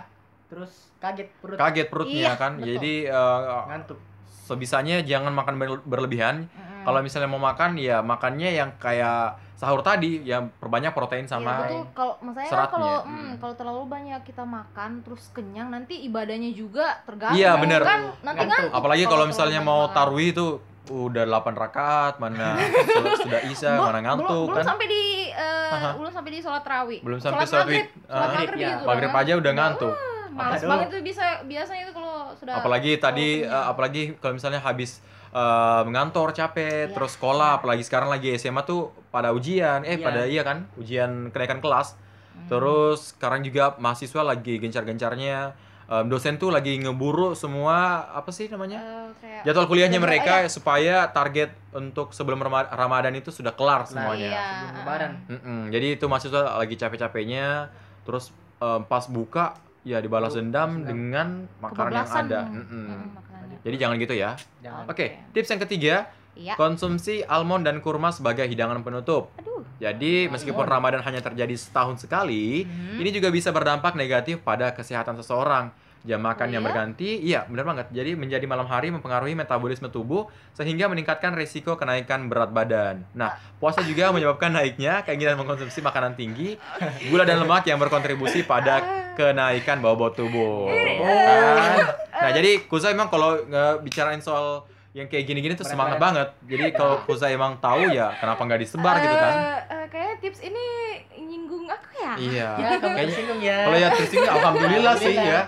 [0.44, 2.66] terus kaget perut kaget perutnya Iya, kan betul.
[2.68, 3.98] jadi eh, ngantuk
[4.44, 6.72] sebisanya jangan makan ber- berlebihan Mm-mm.
[6.84, 11.64] Kalau misalnya mau makan ya makannya yang kayak sahur tadi yang perbanyak protein Iya sama
[11.64, 11.80] betul.
[11.94, 12.74] Kalau maksudnya kan seratnya.
[12.74, 13.08] kalau Hmm.
[13.16, 17.40] hmm, kalau terlalu banyak kita makan terus kenyang nanti ibadahnya juga terganggu.
[17.40, 17.80] Iya, bener.
[17.80, 18.52] Kan nanti Ngantuk.
[18.60, 18.70] ngantuk.
[18.74, 19.96] apalagi kalau misalnya mau makan.
[19.96, 20.46] tarwih itu
[20.86, 24.64] udah 8 rakaat, mana sudah- sudah isya, Belum- mana ngantuk belum, belum kan.
[24.66, 25.90] sampai di Aha.
[25.94, 27.00] belum sampai di sholat tarawih.
[27.00, 29.20] Belum sampai sholat maghrib, sholat ah, maghrib Maghrib kan.
[29.20, 29.94] aja udah ngantuk.
[30.30, 30.68] Males Aduh.
[30.68, 34.98] banget tuh bisa biasanya itu kalau sudah apalagi tadi eh, apalagi kalau misalnya habis
[35.30, 36.92] eh, ngantor capek Iya.
[36.92, 40.02] terus sekolah apalagi sekarang lagi SMA tuh pada ujian eh Iya.
[40.02, 41.94] pada iya kan ujian kenaikan kelas
[42.34, 42.50] Hmm.
[42.50, 45.54] terus sekarang juga mahasiswa lagi gencar-gencarnya
[45.86, 47.76] em, dosen tuh lagi ngeburu semua
[48.10, 50.48] apa sih namanya Eh, kayak jadwal kuliahnya Jadwal, mereka iya.
[50.48, 54.42] supaya target untuk sebelum Rama- Ramadan itu sudah kelar Kelar, semuanya Iya.
[54.42, 55.12] Sebelum lebaran.
[55.26, 55.60] Mm-mm.
[55.68, 57.68] jadi itu mahasiswa lagi capek-capeknya
[58.02, 62.64] terus em, pas buka ya dibalas dendam dengan makanan yang ada Mm-mm.
[62.64, 63.58] hmm, makanannya.
[63.60, 64.30] jadi jangan gitu ya.
[64.84, 65.06] Oke, Oke.
[65.32, 65.94] tips yang ketiga,
[66.34, 66.58] Iya.
[66.58, 69.30] konsumsi almond dan kurma sebagai hidangan penutup.
[69.38, 69.62] Aduh.
[69.78, 72.98] Jadi, meskipun Ramadan hanya terjadi setahun sekali, Hmm.
[72.98, 75.70] ini juga bisa berdampak negatif pada kesehatan seseorang.
[76.04, 76.68] Jam makan Oh, yang iya?
[76.68, 77.86] berganti, iya benar banget.
[77.88, 83.08] Jadi menjadi malam hari mempengaruhi metabolisme tubuh sehingga meningkatkan risiko kenaikan berat badan.
[83.14, 86.60] Nah, puasa juga menyebabkan naiknya keinginan mengkonsumsi makanan tinggi,
[87.08, 88.84] gula dan lemak yang berkontribusi pada
[89.16, 90.68] kenaikan bobot tubuh.
[90.68, 91.78] Kan?
[92.12, 96.30] Nah, jadi Kuza emang kalau nggak bicarain soal yang kayak gini-gini tuh semangat banget.
[96.46, 99.34] Jadi kalau Kuza emang tahu ya kenapa nggak disebar gitu kan?
[99.66, 100.64] Eh, kayaknya tips ini
[101.18, 102.12] nyinggung aku ya.
[102.14, 102.48] Iya.
[102.54, 103.58] Ya, kamu tersinggung ya.
[103.66, 105.40] kalau ya tersinggung alhamdulillah sih ya.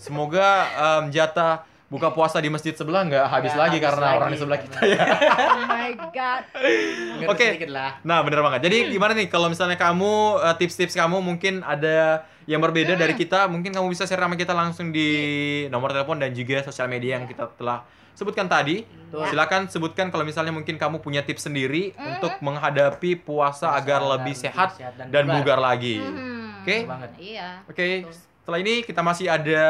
[0.00, 4.16] Semoga em, jatah buka puasa di masjid sebelah nggak habis Nggak lagi habis karena lagi,
[4.16, 5.04] orang di sebelah kita ya.
[5.54, 6.42] Oh my god.
[7.32, 7.46] Oke.
[7.66, 7.90] lah.
[8.02, 8.60] Nah, bener banget.
[8.64, 13.46] Jadi gimana nih kalau misalnya kamu eh, tips-tips kamu mungkin ada yang berbeda dari kita,
[13.46, 15.08] mungkin kamu bisa share sama kita langsung di
[15.68, 18.84] nomor telepon dan juga sosial media yang kita telah sebutkan tadi.
[19.08, 19.24] Tuh.
[19.26, 22.04] Silakan sebutkan kalau misalnya mungkin kamu punya tips sendiri Mm.
[22.16, 24.76] untuk menghadapi puasa agar lebih sehat
[25.08, 25.98] dan bugar lagi.
[25.98, 26.60] Hmm.
[26.60, 26.84] Oke.
[26.84, 27.10] banget.
[27.18, 27.48] Iya.
[27.64, 28.08] Oke,
[28.40, 29.64] setelah ini kita masih ada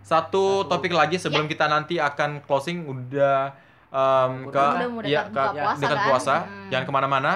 [0.00, 0.68] satu, Satu.
[0.68, 1.50] topik lagi sebelum Ya.
[1.50, 3.52] kita nanti akan closing udah
[3.88, 6.06] em, ke Udah ya, dekat ke puasa dekat kan?
[6.06, 6.34] puasa.
[6.44, 6.68] Hmm.
[6.68, 7.32] Jangan ke mana-mana.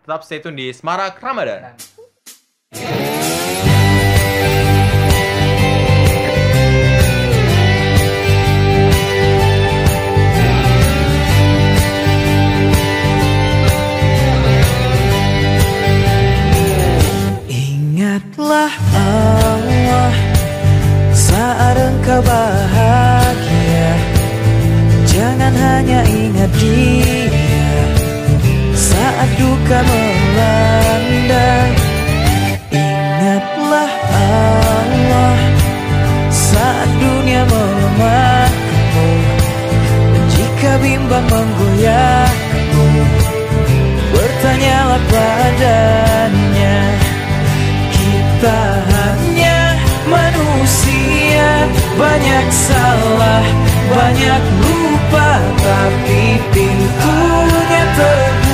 [0.00, 1.76] Tetap stay tune di Semarak Ramadan.
[17.48, 18.70] Ingatlah
[22.22, 23.90] bahagia.
[25.08, 27.20] Jangan hanya ingat dia.
[28.76, 31.50] Saat duka melanda
[32.72, 35.36] Ingatlah Allah.
[36.32, 39.08] Saat dunia melemahmu
[40.32, 42.88] Jika bimbang menggoyahmu
[44.10, 46.76] Bertanyalah padanya.
[47.92, 48.89] Kita
[52.00, 53.44] Banyak salah,
[53.92, 58.49] banyak lupa Tapi pintunya terbuka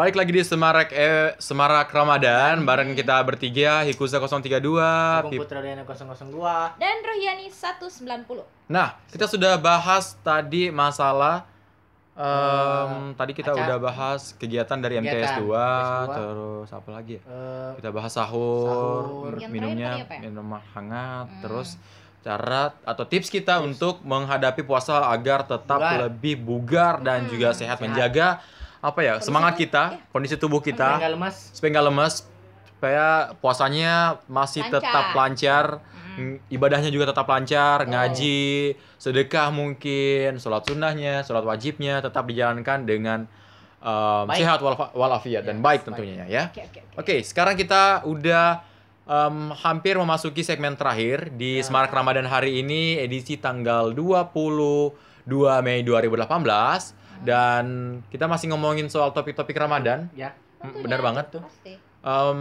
[0.00, 4.48] Balik lagi di Semarak eh, Semarak Ramadan bareng kita bertiga Hikuza 032.
[4.48, 6.80] Agung Pip- Putra Dana 002.
[6.80, 8.48] Dan Rohiani 190.
[8.66, 11.44] Nah, kita sudah bahas tadi masalah
[12.16, 16.16] em, Eh, tadi kita acara- udah bahas kegiatan dari Kegiatan, MTS 2, MTS 2.
[16.16, 17.22] terus apa lagi ya?
[17.22, 19.32] Eh, Kita bahas sahur, Sahur.
[19.36, 20.20] Yang minumnya terakhir tadi apa ya?
[20.24, 21.40] minum hangat, Hmm.
[21.44, 21.68] terus
[22.20, 26.00] cara atau tips kita untuk menghadapi puasa agar tetap Bugar.
[26.02, 27.36] lebih bugar dan Hmm.
[27.36, 27.84] juga sehat, Sehat.
[27.84, 28.28] menjaga
[28.80, 29.98] apa ya Kondisi semangat tubuh, kita, ya.
[30.08, 31.36] kondisi tubuh supaya kita nggak lemas.
[31.52, 32.14] supaya nggak lemas,
[32.66, 33.06] supaya
[33.36, 33.92] puasanya
[34.26, 34.74] masih Lancar.
[34.80, 35.64] tetap lancar,
[36.10, 36.16] Hmm.
[36.18, 37.92] mm, ibadahnya juga tetap lancar, Betul.
[37.92, 38.42] ngaji,
[38.96, 43.28] sedekah mungkin, sholat sunnahnya, sholat wajibnya tetap dijalankan dengan
[43.78, 44.40] um, Baik.
[44.40, 45.86] sehat wal- walafiat dan Yes, baik baik.
[45.86, 46.42] tentunya ya.
[46.48, 46.96] Oke, oke, oke.
[46.98, 48.60] Oke, sekarang kita udah
[49.06, 51.64] em, hampir memasuki segmen terakhir di Ya.
[51.64, 54.94] Semarak Ramadan hari ini edisi tanggal 22
[55.60, 57.64] Mei 2018 dan
[58.08, 60.08] kita masih ngomongin soal topik-topik Ramadan.
[60.12, 60.32] Ya.
[60.58, 60.82] Hmm, Tentunya.
[60.84, 61.26] benar banget.
[61.30, 61.42] Tuh.
[61.42, 61.72] Pasti.
[62.00, 62.40] Em,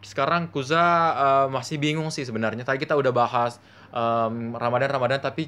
[0.00, 0.82] sekarang Kuza
[1.14, 2.62] eh, masih bingung sih sebenarnya.
[2.62, 3.58] Tadi kita udah bahas
[3.88, 5.46] em, Ramadan Ramadan tapi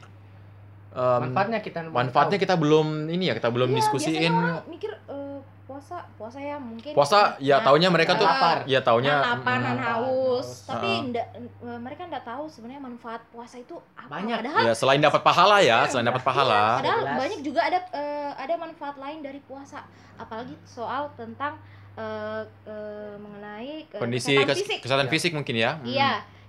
[0.90, 4.30] em, Manfaatnya kita manfaatnya kita belum ini ya kita belum Iya, diskusiin.
[4.30, 5.29] orang mikir eh,
[5.70, 6.90] puasa, puasa ya mungkin.
[6.90, 8.66] Puasa ya Nah, taunya mereka tuh lapar.
[8.66, 10.48] ya taunya Nahan lapar, mm, nahan mm, haus.
[10.66, 14.10] Tapi eh, mereka nggak tahu sebenarnya manfaat puasa itu apa.
[14.10, 14.38] Banyak.
[14.42, 16.62] Padahal ya selain dapat pahala ya, selain dapat Iya, pahala.
[16.76, 17.18] padahal Jelas.
[17.22, 19.86] banyak juga ada eh, ada manfaat lain dari puasa.
[20.18, 21.54] Apalagi soal tentang
[21.92, 24.78] eh, eh, mengenai kondisi kesehatan kes- fisik.
[24.82, 25.12] kesehatan Iya.
[25.12, 25.70] fisik mungkin ya.
[25.78, 25.86] Hmm.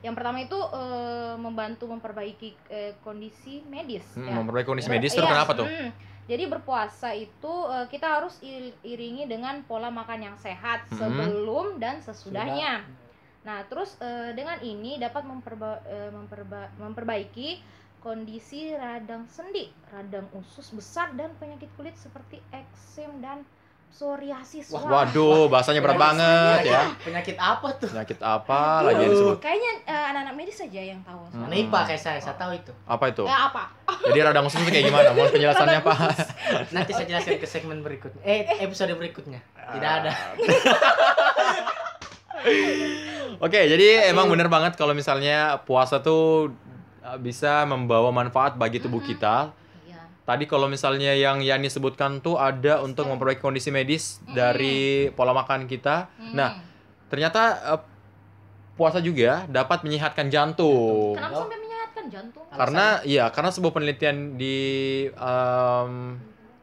[0.02, 4.18] Iya, yang pertama itu eh, membantu memperbaiki eh, kondisi medis.
[4.18, 4.34] Hmm, ya.
[4.34, 5.68] memperbaiki kondisi Ya, medis terus Iya, kenapa tuh?
[5.70, 5.90] mm.
[6.26, 10.98] Jadi berpuasa itu eh, kita harus ir- iringi dengan pola makan yang sehat Mhm.
[10.98, 12.82] sebelum dan sesudahnya.
[13.42, 17.62] Nah, terus eh, dengan ini dapat memperba- eh, memperba- memperbaiki
[18.02, 23.46] kondisi radang sendi, radang usus besar dan penyakit kulit seperti eksem dan
[23.92, 24.72] psoriasis.
[24.72, 26.90] Wah, Waduh, bahasanya berat banget ya.
[27.04, 27.92] Penyakit apa tuh?
[27.92, 29.38] Penyakit apa Aduh, lagi yang disebut?
[29.44, 31.22] Kayaknya eh, anak-anak medis saja yang tahu.
[31.30, 31.46] Hmm.
[31.46, 32.72] Anak IPA kayak saya, saya tahu itu.
[32.88, 33.24] Apa itu?
[33.28, 33.64] Eh apa?
[34.08, 35.12] Jadi radang usus itu kayak gimana?
[35.12, 35.98] Mohon penjelasannya, Pak.
[36.76, 38.24] Nanti saya jelaskan ke segmen berikutnya.
[38.24, 39.44] Eh, episode berikutnya.
[39.54, 40.12] Tidak ada.
[43.42, 46.54] Oke, jadi emang bener banget kalau misalnya puasa tuh
[47.06, 49.54] uh, bisa membawa manfaat bagi tubuh kita.
[50.32, 54.32] Tadi kalau misalnya yang Yani sebutkan tuh ada untuk memperbaiki kondisi medis Mhm.
[54.32, 54.80] dari
[55.12, 56.08] pola makan kita.
[56.16, 56.32] Hmm.
[56.32, 56.52] Nah,
[57.06, 57.82] Ternyata uh,
[58.74, 61.12] puasa juga dapat menyehatkan jantung.
[61.12, 62.44] kenapa sampai menyehatkan jantung?
[62.48, 64.58] Karena iya, karena sebuah penelitian di
[65.12, 65.92] em,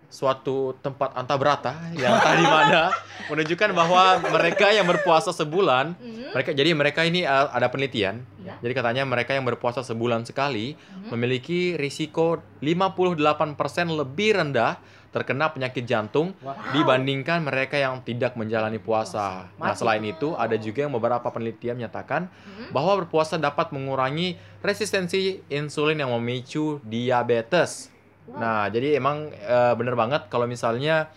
[0.08, 2.82] suatu tempat antabrata yang entah di mana
[3.28, 4.02] menunjukkan bahwa
[4.32, 6.32] mereka yang berpuasa sebulan, Hmm.
[6.32, 8.24] mereka jadi mereka ini uh, ada penelitian.
[8.40, 8.56] Iya.
[8.60, 11.12] Jadi katanya mereka yang berpuasa sebulan sekali Mhm.
[11.12, 13.44] memiliki risiko 58%
[13.90, 16.52] lebih rendah terkena penyakit jantung Wah.
[16.70, 19.48] dibandingkan mereka yang tidak menjalani puasa.
[19.56, 22.68] Nah, selain itu ada juga yang beberapa penelitian menyatakan Hmm.
[22.72, 27.88] bahwa berpuasa dapat mengurangi resistensi insulin yang memicu diabetes.
[28.30, 31.08] Nah, jadi emang eh, bener banget kalau misalnya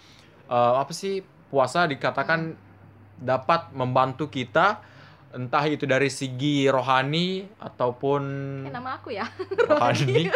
[0.45, 2.55] eh, apa sih puasa dikatakan
[3.17, 4.79] dapat membantu kita
[5.31, 8.21] entah itu dari segi rohani ataupun
[8.65, 9.23] Eh, nama aku ya.
[9.69, 10.27] rohani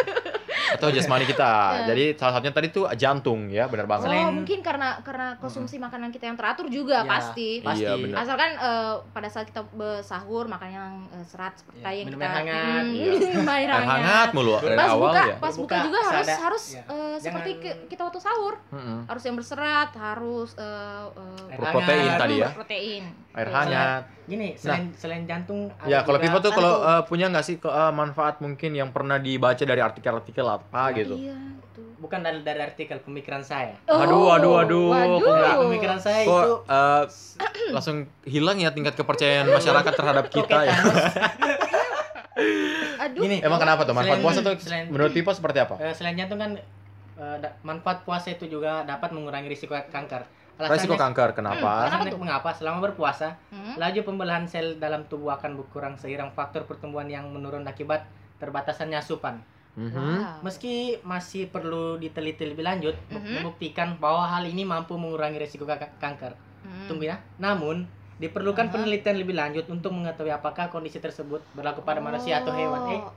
[0.76, 1.48] atau jasmani kita.
[1.76, 1.86] Ya.
[1.88, 4.08] Jadi salah satunya tadi tuh jantung ya, bener banget.
[4.08, 7.60] Oh, mungkin karena karena konsumsi makanan kita yang teratur juga Ya, pasti.
[7.60, 7.82] Pasti.
[7.82, 8.16] Iya, benar.
[8.18, 12.26] Asalkan eh, pada saat kita bersahur makan yang eh, serat seperti Ya, yang minum kita
[12.26, 13.12] air hangat, Hmm, iya.
[13.26, 15.36] minum air Air hangat mulu dari Pas awal buka, ya.
[15.36, 16.38] pas buka juga harus sadar.
[16.42, 16.82] harus Ya.
[16.86, 18.98] eh, seperti Jangan- kita waktu sahur, Mm-mm.
[19.06, 22.20] harus yang berserat, harus Air Berprotein hangat.
[22.20, 22.48] tadi ya.
[22.50, 23.04] Protein.
[23.36, 23.60] Air Betul.
[23.60, 24.02] hangat.
[24.26, 28.40] Gini, selain selain jantung Ya, kalau Pipa tuh kalau eh, punya nggak sih eh, manfaat
[28.40, 31.14] mungkin yang pernah dibaca dari artikel-artikel apa Ya, gitu?
[31.20, 31.82] Iya, itu.
[31.96, 33.76] bukan dari dari artikel pemikiran saya.
[33.84, 34.88] Aduh, aduh, aduh.
[34.88, 35.68] Waduh.
[35.68, 37.02] Pemikiran saya Kok itu eh,
[37.70, 40.74] langsung hilang ya tingkat kepercayaan masyarakat terhadap kita ya?
[42.98, 43.22] Aduh.
[43.22, 43.92] Gini, Emang kenapa tuh?
[43.92, 45.76] Manfaat Selain- puasa tuh selain- menurut Pipa seperti apa?
[45.92, 46.52] selain jantung kan
[47.16, 50.24] da- manfaat puasa itu juga dapat mengurangi risiko kanker.
[50.56, 51.70] Alasannya- Resiko kanker kenapa?
[51.84, 52.20] Alasannya tuh?
[52.20, 52.48] mengapa?
[52.50, 53.76] Selama berpuasa, Hmm?
[53.76, 59.44] laju pembelahan sel dalam tubuh akan berkurang seiring faktor pertumbuhan yang menurun akibat terbatasannya asupan.
[59.76, 59.92] Mhm.
[59.92, 60.40] Wow.
[60.40, 63.44] Meski masih perlu diteliti lebih lanjut, Mhm.
[63.44, 66.32] membuktikan bahwa hal ini mampu mengurangi risiko ka- kanker.
[66.64, 66.88] Hmm.
[66.88, 67.20] Tunggu ya.
[67.36, 67.84] Namun,
[68.16, 68.72] diperlukan Aha.
[68.72, 72.88] penelitian lebih lanjut untuk mengetahui apakah kondisi tersebut berlaku pada manusia atau hewan.
[72.88, 73.12] Eh, Oh,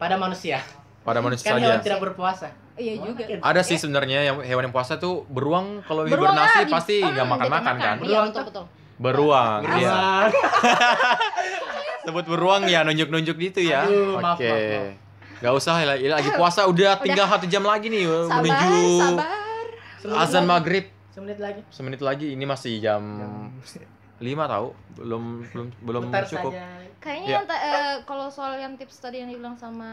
[0.00, 0.64] pada manusia.
[1.04, 1.66] Pada manusia Kan saja.
[1.68, 2.48] hewan tidak berpuasa.
[2.78, 3.22] Iya juga.
[3.40, 7.96] Ada sih sebenarnya yang hewan yang puasa tuh beruang kalau hibernasi pasti nggak makan-makan kan?
[7.98, 8.46] Iya, Beruang betul tuh.
[8.46, 8.64] betul.
[8.98, 9.90] Beruang, iya.
[9.90, 10.30] Beruang.
[12.04, 13.84] Sebut beruang ya nunjuk-nunjuk gitu ya.
[13.84, 14.22] Aduh, Oke.
[14.22, 14.86] maaf, maaf.
[15.38, 20.18] Gak usah lagi, lagi puasa udah tinggal satu jam lagi nih Sabar, menuju sabar.
[20.18, 20.84] azan maghrib.
[21.08, 21.60] Semenit lagi.
[21.68, 23.50] Semenit lagi ini masih jam Jam-
[24.18, 24.66] 5 tahu.
[24.96, 26.52] Belum belum belum Putar cukup.
[26.52, 26.66] saja.
[26.98, 27.40] Kayaknya Ya.
[27.46, 29.90] eh, kalau soal yang tips tadi yang dibilang sama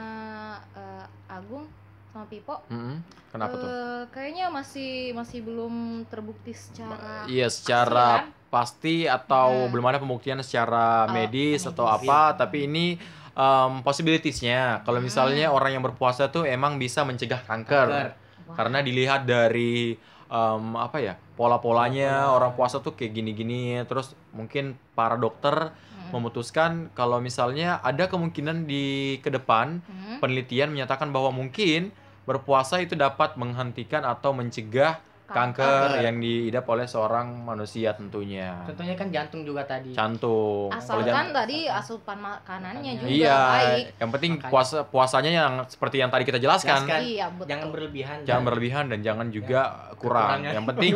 [0.73, 1.69] eh, Agung
[2.15, 3.03] sama Pipo, Mm-mm.
[3.27, 3.67] Kenapa tuh?
[3.67, 8.31] eh, kayaknya masih masih belum terbukti secara Iya, secara kan?
[8.47, 9.71] pasti atau Hmm.
[9.75, 11.67] belum ada pembuktian secara Oh, medis medis.
[11.67, 12.95] atau apa, tapi ini
[13.35, 14.79] um, possibilities-nya.
[14.87, 15.11] Kalau Hmm.
[15.11, 17.87] misalnya orang yang berpuasa tuh emang bisa mencegah kanker.
[17.91, 18.09] Kanker.
[18.55, 19.99] Karena dilihat dari
[20.31, 21.19] um, apa ya?
[21.35, 22.35] pola-polanya Pola-pola.
[22.39, 26.15] orang puasa tuh kayak gini-gini terus mungkin para dokter Hmm.
[26.15, 30.23] memutuskan kalau misalnya ada kemungkinan di ke depan Hmm.
[30.23, 31.91] penelitian menyatakan bahwa mungkin
[32.25, 36.01] berpuasa itu dapat menghentikan atau mencegah kanker, Kanker.
[36.01, 38.61] yang diidap oleh seorang manusia tentunya.
[38.63, 39.89] Contohnya kan jantung juga tadi.
[39.91, 40.69] Jantung.
[40.69, 43.85] Kalau Asalkan jantung- tadi asupan makanannya juga Iya, baik.
[43.97, 44.51] yang penting Makanya.
[44.51, 46.85] puasa puasanya yang seperti yang tadi kita jelaskan.
[46.85, 47.01] Jelaskan.
[47.01, 47.49] Iya, betul.
[47.49, 48.17] Jangan berlebihan.
[48.21, 49.61] Jangan berlebihan dan jangan juga
[49.95, 50.29] kurang.
[50.37, 50.53] kekurangan.
[50.53, 50.91] Yang penting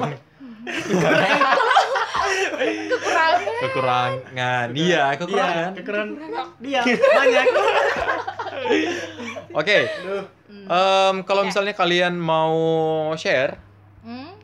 [2.89, 3.41] kekurangan.
[3.59, 4.67] kekurangan.
[4.71, 5.71] Iya, kekurangan.
[5.71, 6.13] Iya, kekurangan.
[6.59, 7.45] Dia banyak.
[9.51, 10.23] Oke, Aduh.
[10.45, 10.65] Hmm.
[10.67, 11.47] em, kalau Ya.
[11.47, 12.53] misalnya kalian mau
[13.15, 13.68] share Hmm.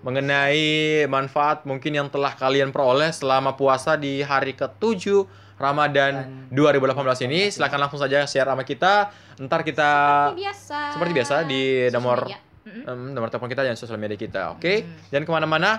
[0.06, 5.26] Mengenai manfaat mungkin yang telah kalian peroleh selama puasa di hari ke-7
[5.58, 9.10] Ramadan 2018 ini, silahkan langsung saja share sama kita.
[9.42, 9.92] Ntar kita
[10.30, 10.78] Seperti biasa.
[10.94, 12.30] seperti biasa di nomor
[12.68, 14.62] em, nomor telepon kita dan sosial media kita, oke?
[14.86, 15.10] Hmm.
[15.10, 15.72] Jangan ke mana-mana.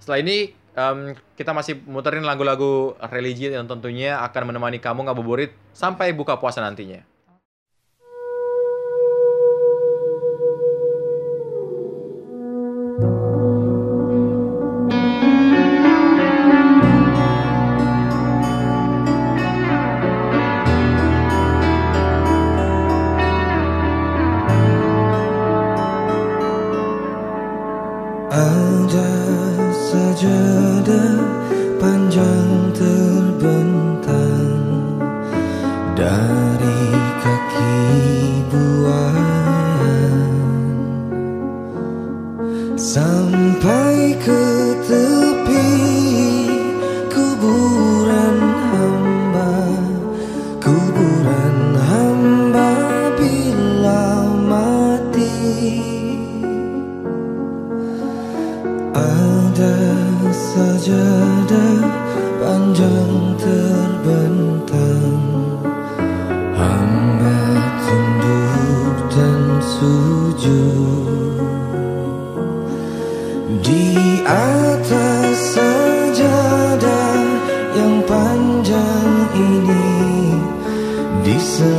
[0.00, 0.36] Setelah ini
[0.74, 0.98] em,
[1.36, 7.13] kita masih muterin lagu-lagu religi yang tentunya akan menemani kamu ngabuburit sampai buka puasa nantinya.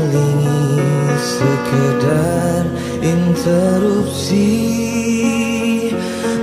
[0.05, 0.77] Diselingi
[1.17, 2.61] sekedar
[3.01, 4.53] interupsi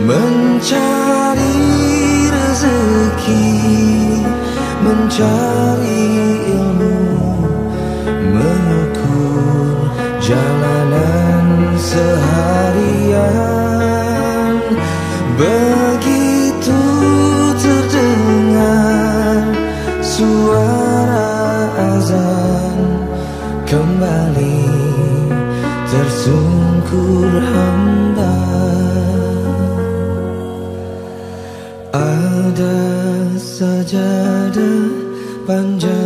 [0.02, 1.62] Mencari
[2.26, 3.54] rezeki
[4.82, 6.02] Mencari
[6.58, 6.98] ilmu
[8.34, 9.78] Mengukur
[10.18, 13.22] jalanan seharian.
[15.38, 15.71] Begitu
[26.92, 28.36] tersungkur hamba
[31.92, 32.76] Ada
[33.40, 34.92] sajadah
[35.48, 36.01] panjang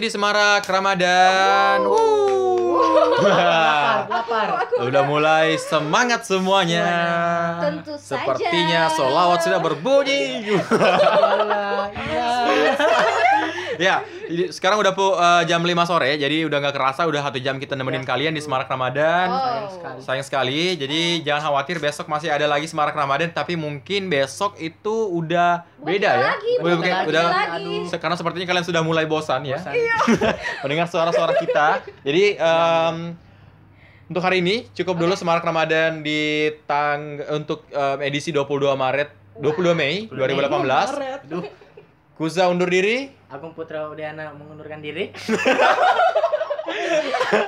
[0.00, 1.84] masih di Semarak Ramadan.
[3.20, 4.48] Lapar, lapar.
[4.80, 6.88] Udah mulai semangat semuanya.
[7.60, 8.16] Tentu saja.
[8.16, 10.56] Sepertinya solawat sudah berbunyi.
[13.80, 14.04] Iya.
[14.04, 17.38] ya, ini sekarang udah pu- eh, jam 5 sore, jadi udah nggak kerasa udah satu
[17.38, 19.26] jam kita nemenin kalian di Semarak Ramadan.
[19.26, 19.40] Oh.
[19.40, 19.98] Sayang sekali.
[20.00, 24.92] Sayang sekali, jadi jangan khawatir besok masih ada lagi Semarak Ramadan, tapi mungkin besok itu
[25.08, 26.20] udah Bukan beda ya.
[26.30, 27.76] lagi, udah, bukan lagi, udah lagi.
[27.96, 29.74] karena sepertinya kalian sudah mulai bosan ya Bosan.
[30.62, 31.80] mendengar suara-suara kita.
[32.02, 32.96] Jadi em,
[34.06, 39.08] untuk hari ini cukup dulu Semarak Ramadan di tang untuk em, edisi 22 Maret
[39.38, 41.24] 22 Mei 2018.
[41.24, 41.46] Duh,
[42.20, 43.08] Kuza undur diri.
[43.32, 45.08] Agung Putra Udayana mengundurkan diri.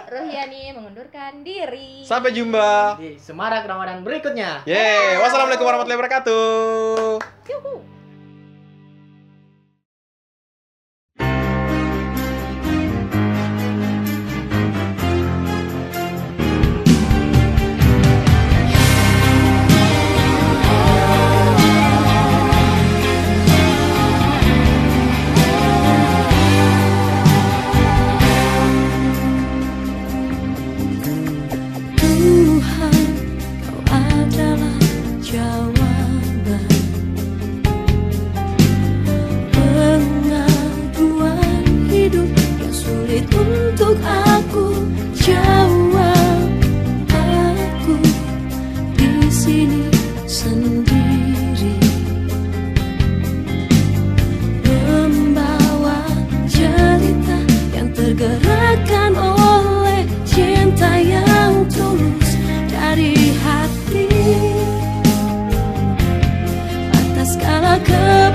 [0.09, 2.01] Rohyani mengundurkan diri.
[2.09, 2.97] Sampai jumpa.
[2.97, 4.64] Di Semarak Ramadan berikutnya.
[4.64, 7.20] Yeay, wassalamualaikum warahmatullahi wabarakatuh.
[7.53, 7.85] Yuhu.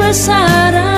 [0.08, 0.88] Kebesaranmu.
[0.88, 0.97] Allah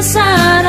[0.00, 0.59] kebesaranmu.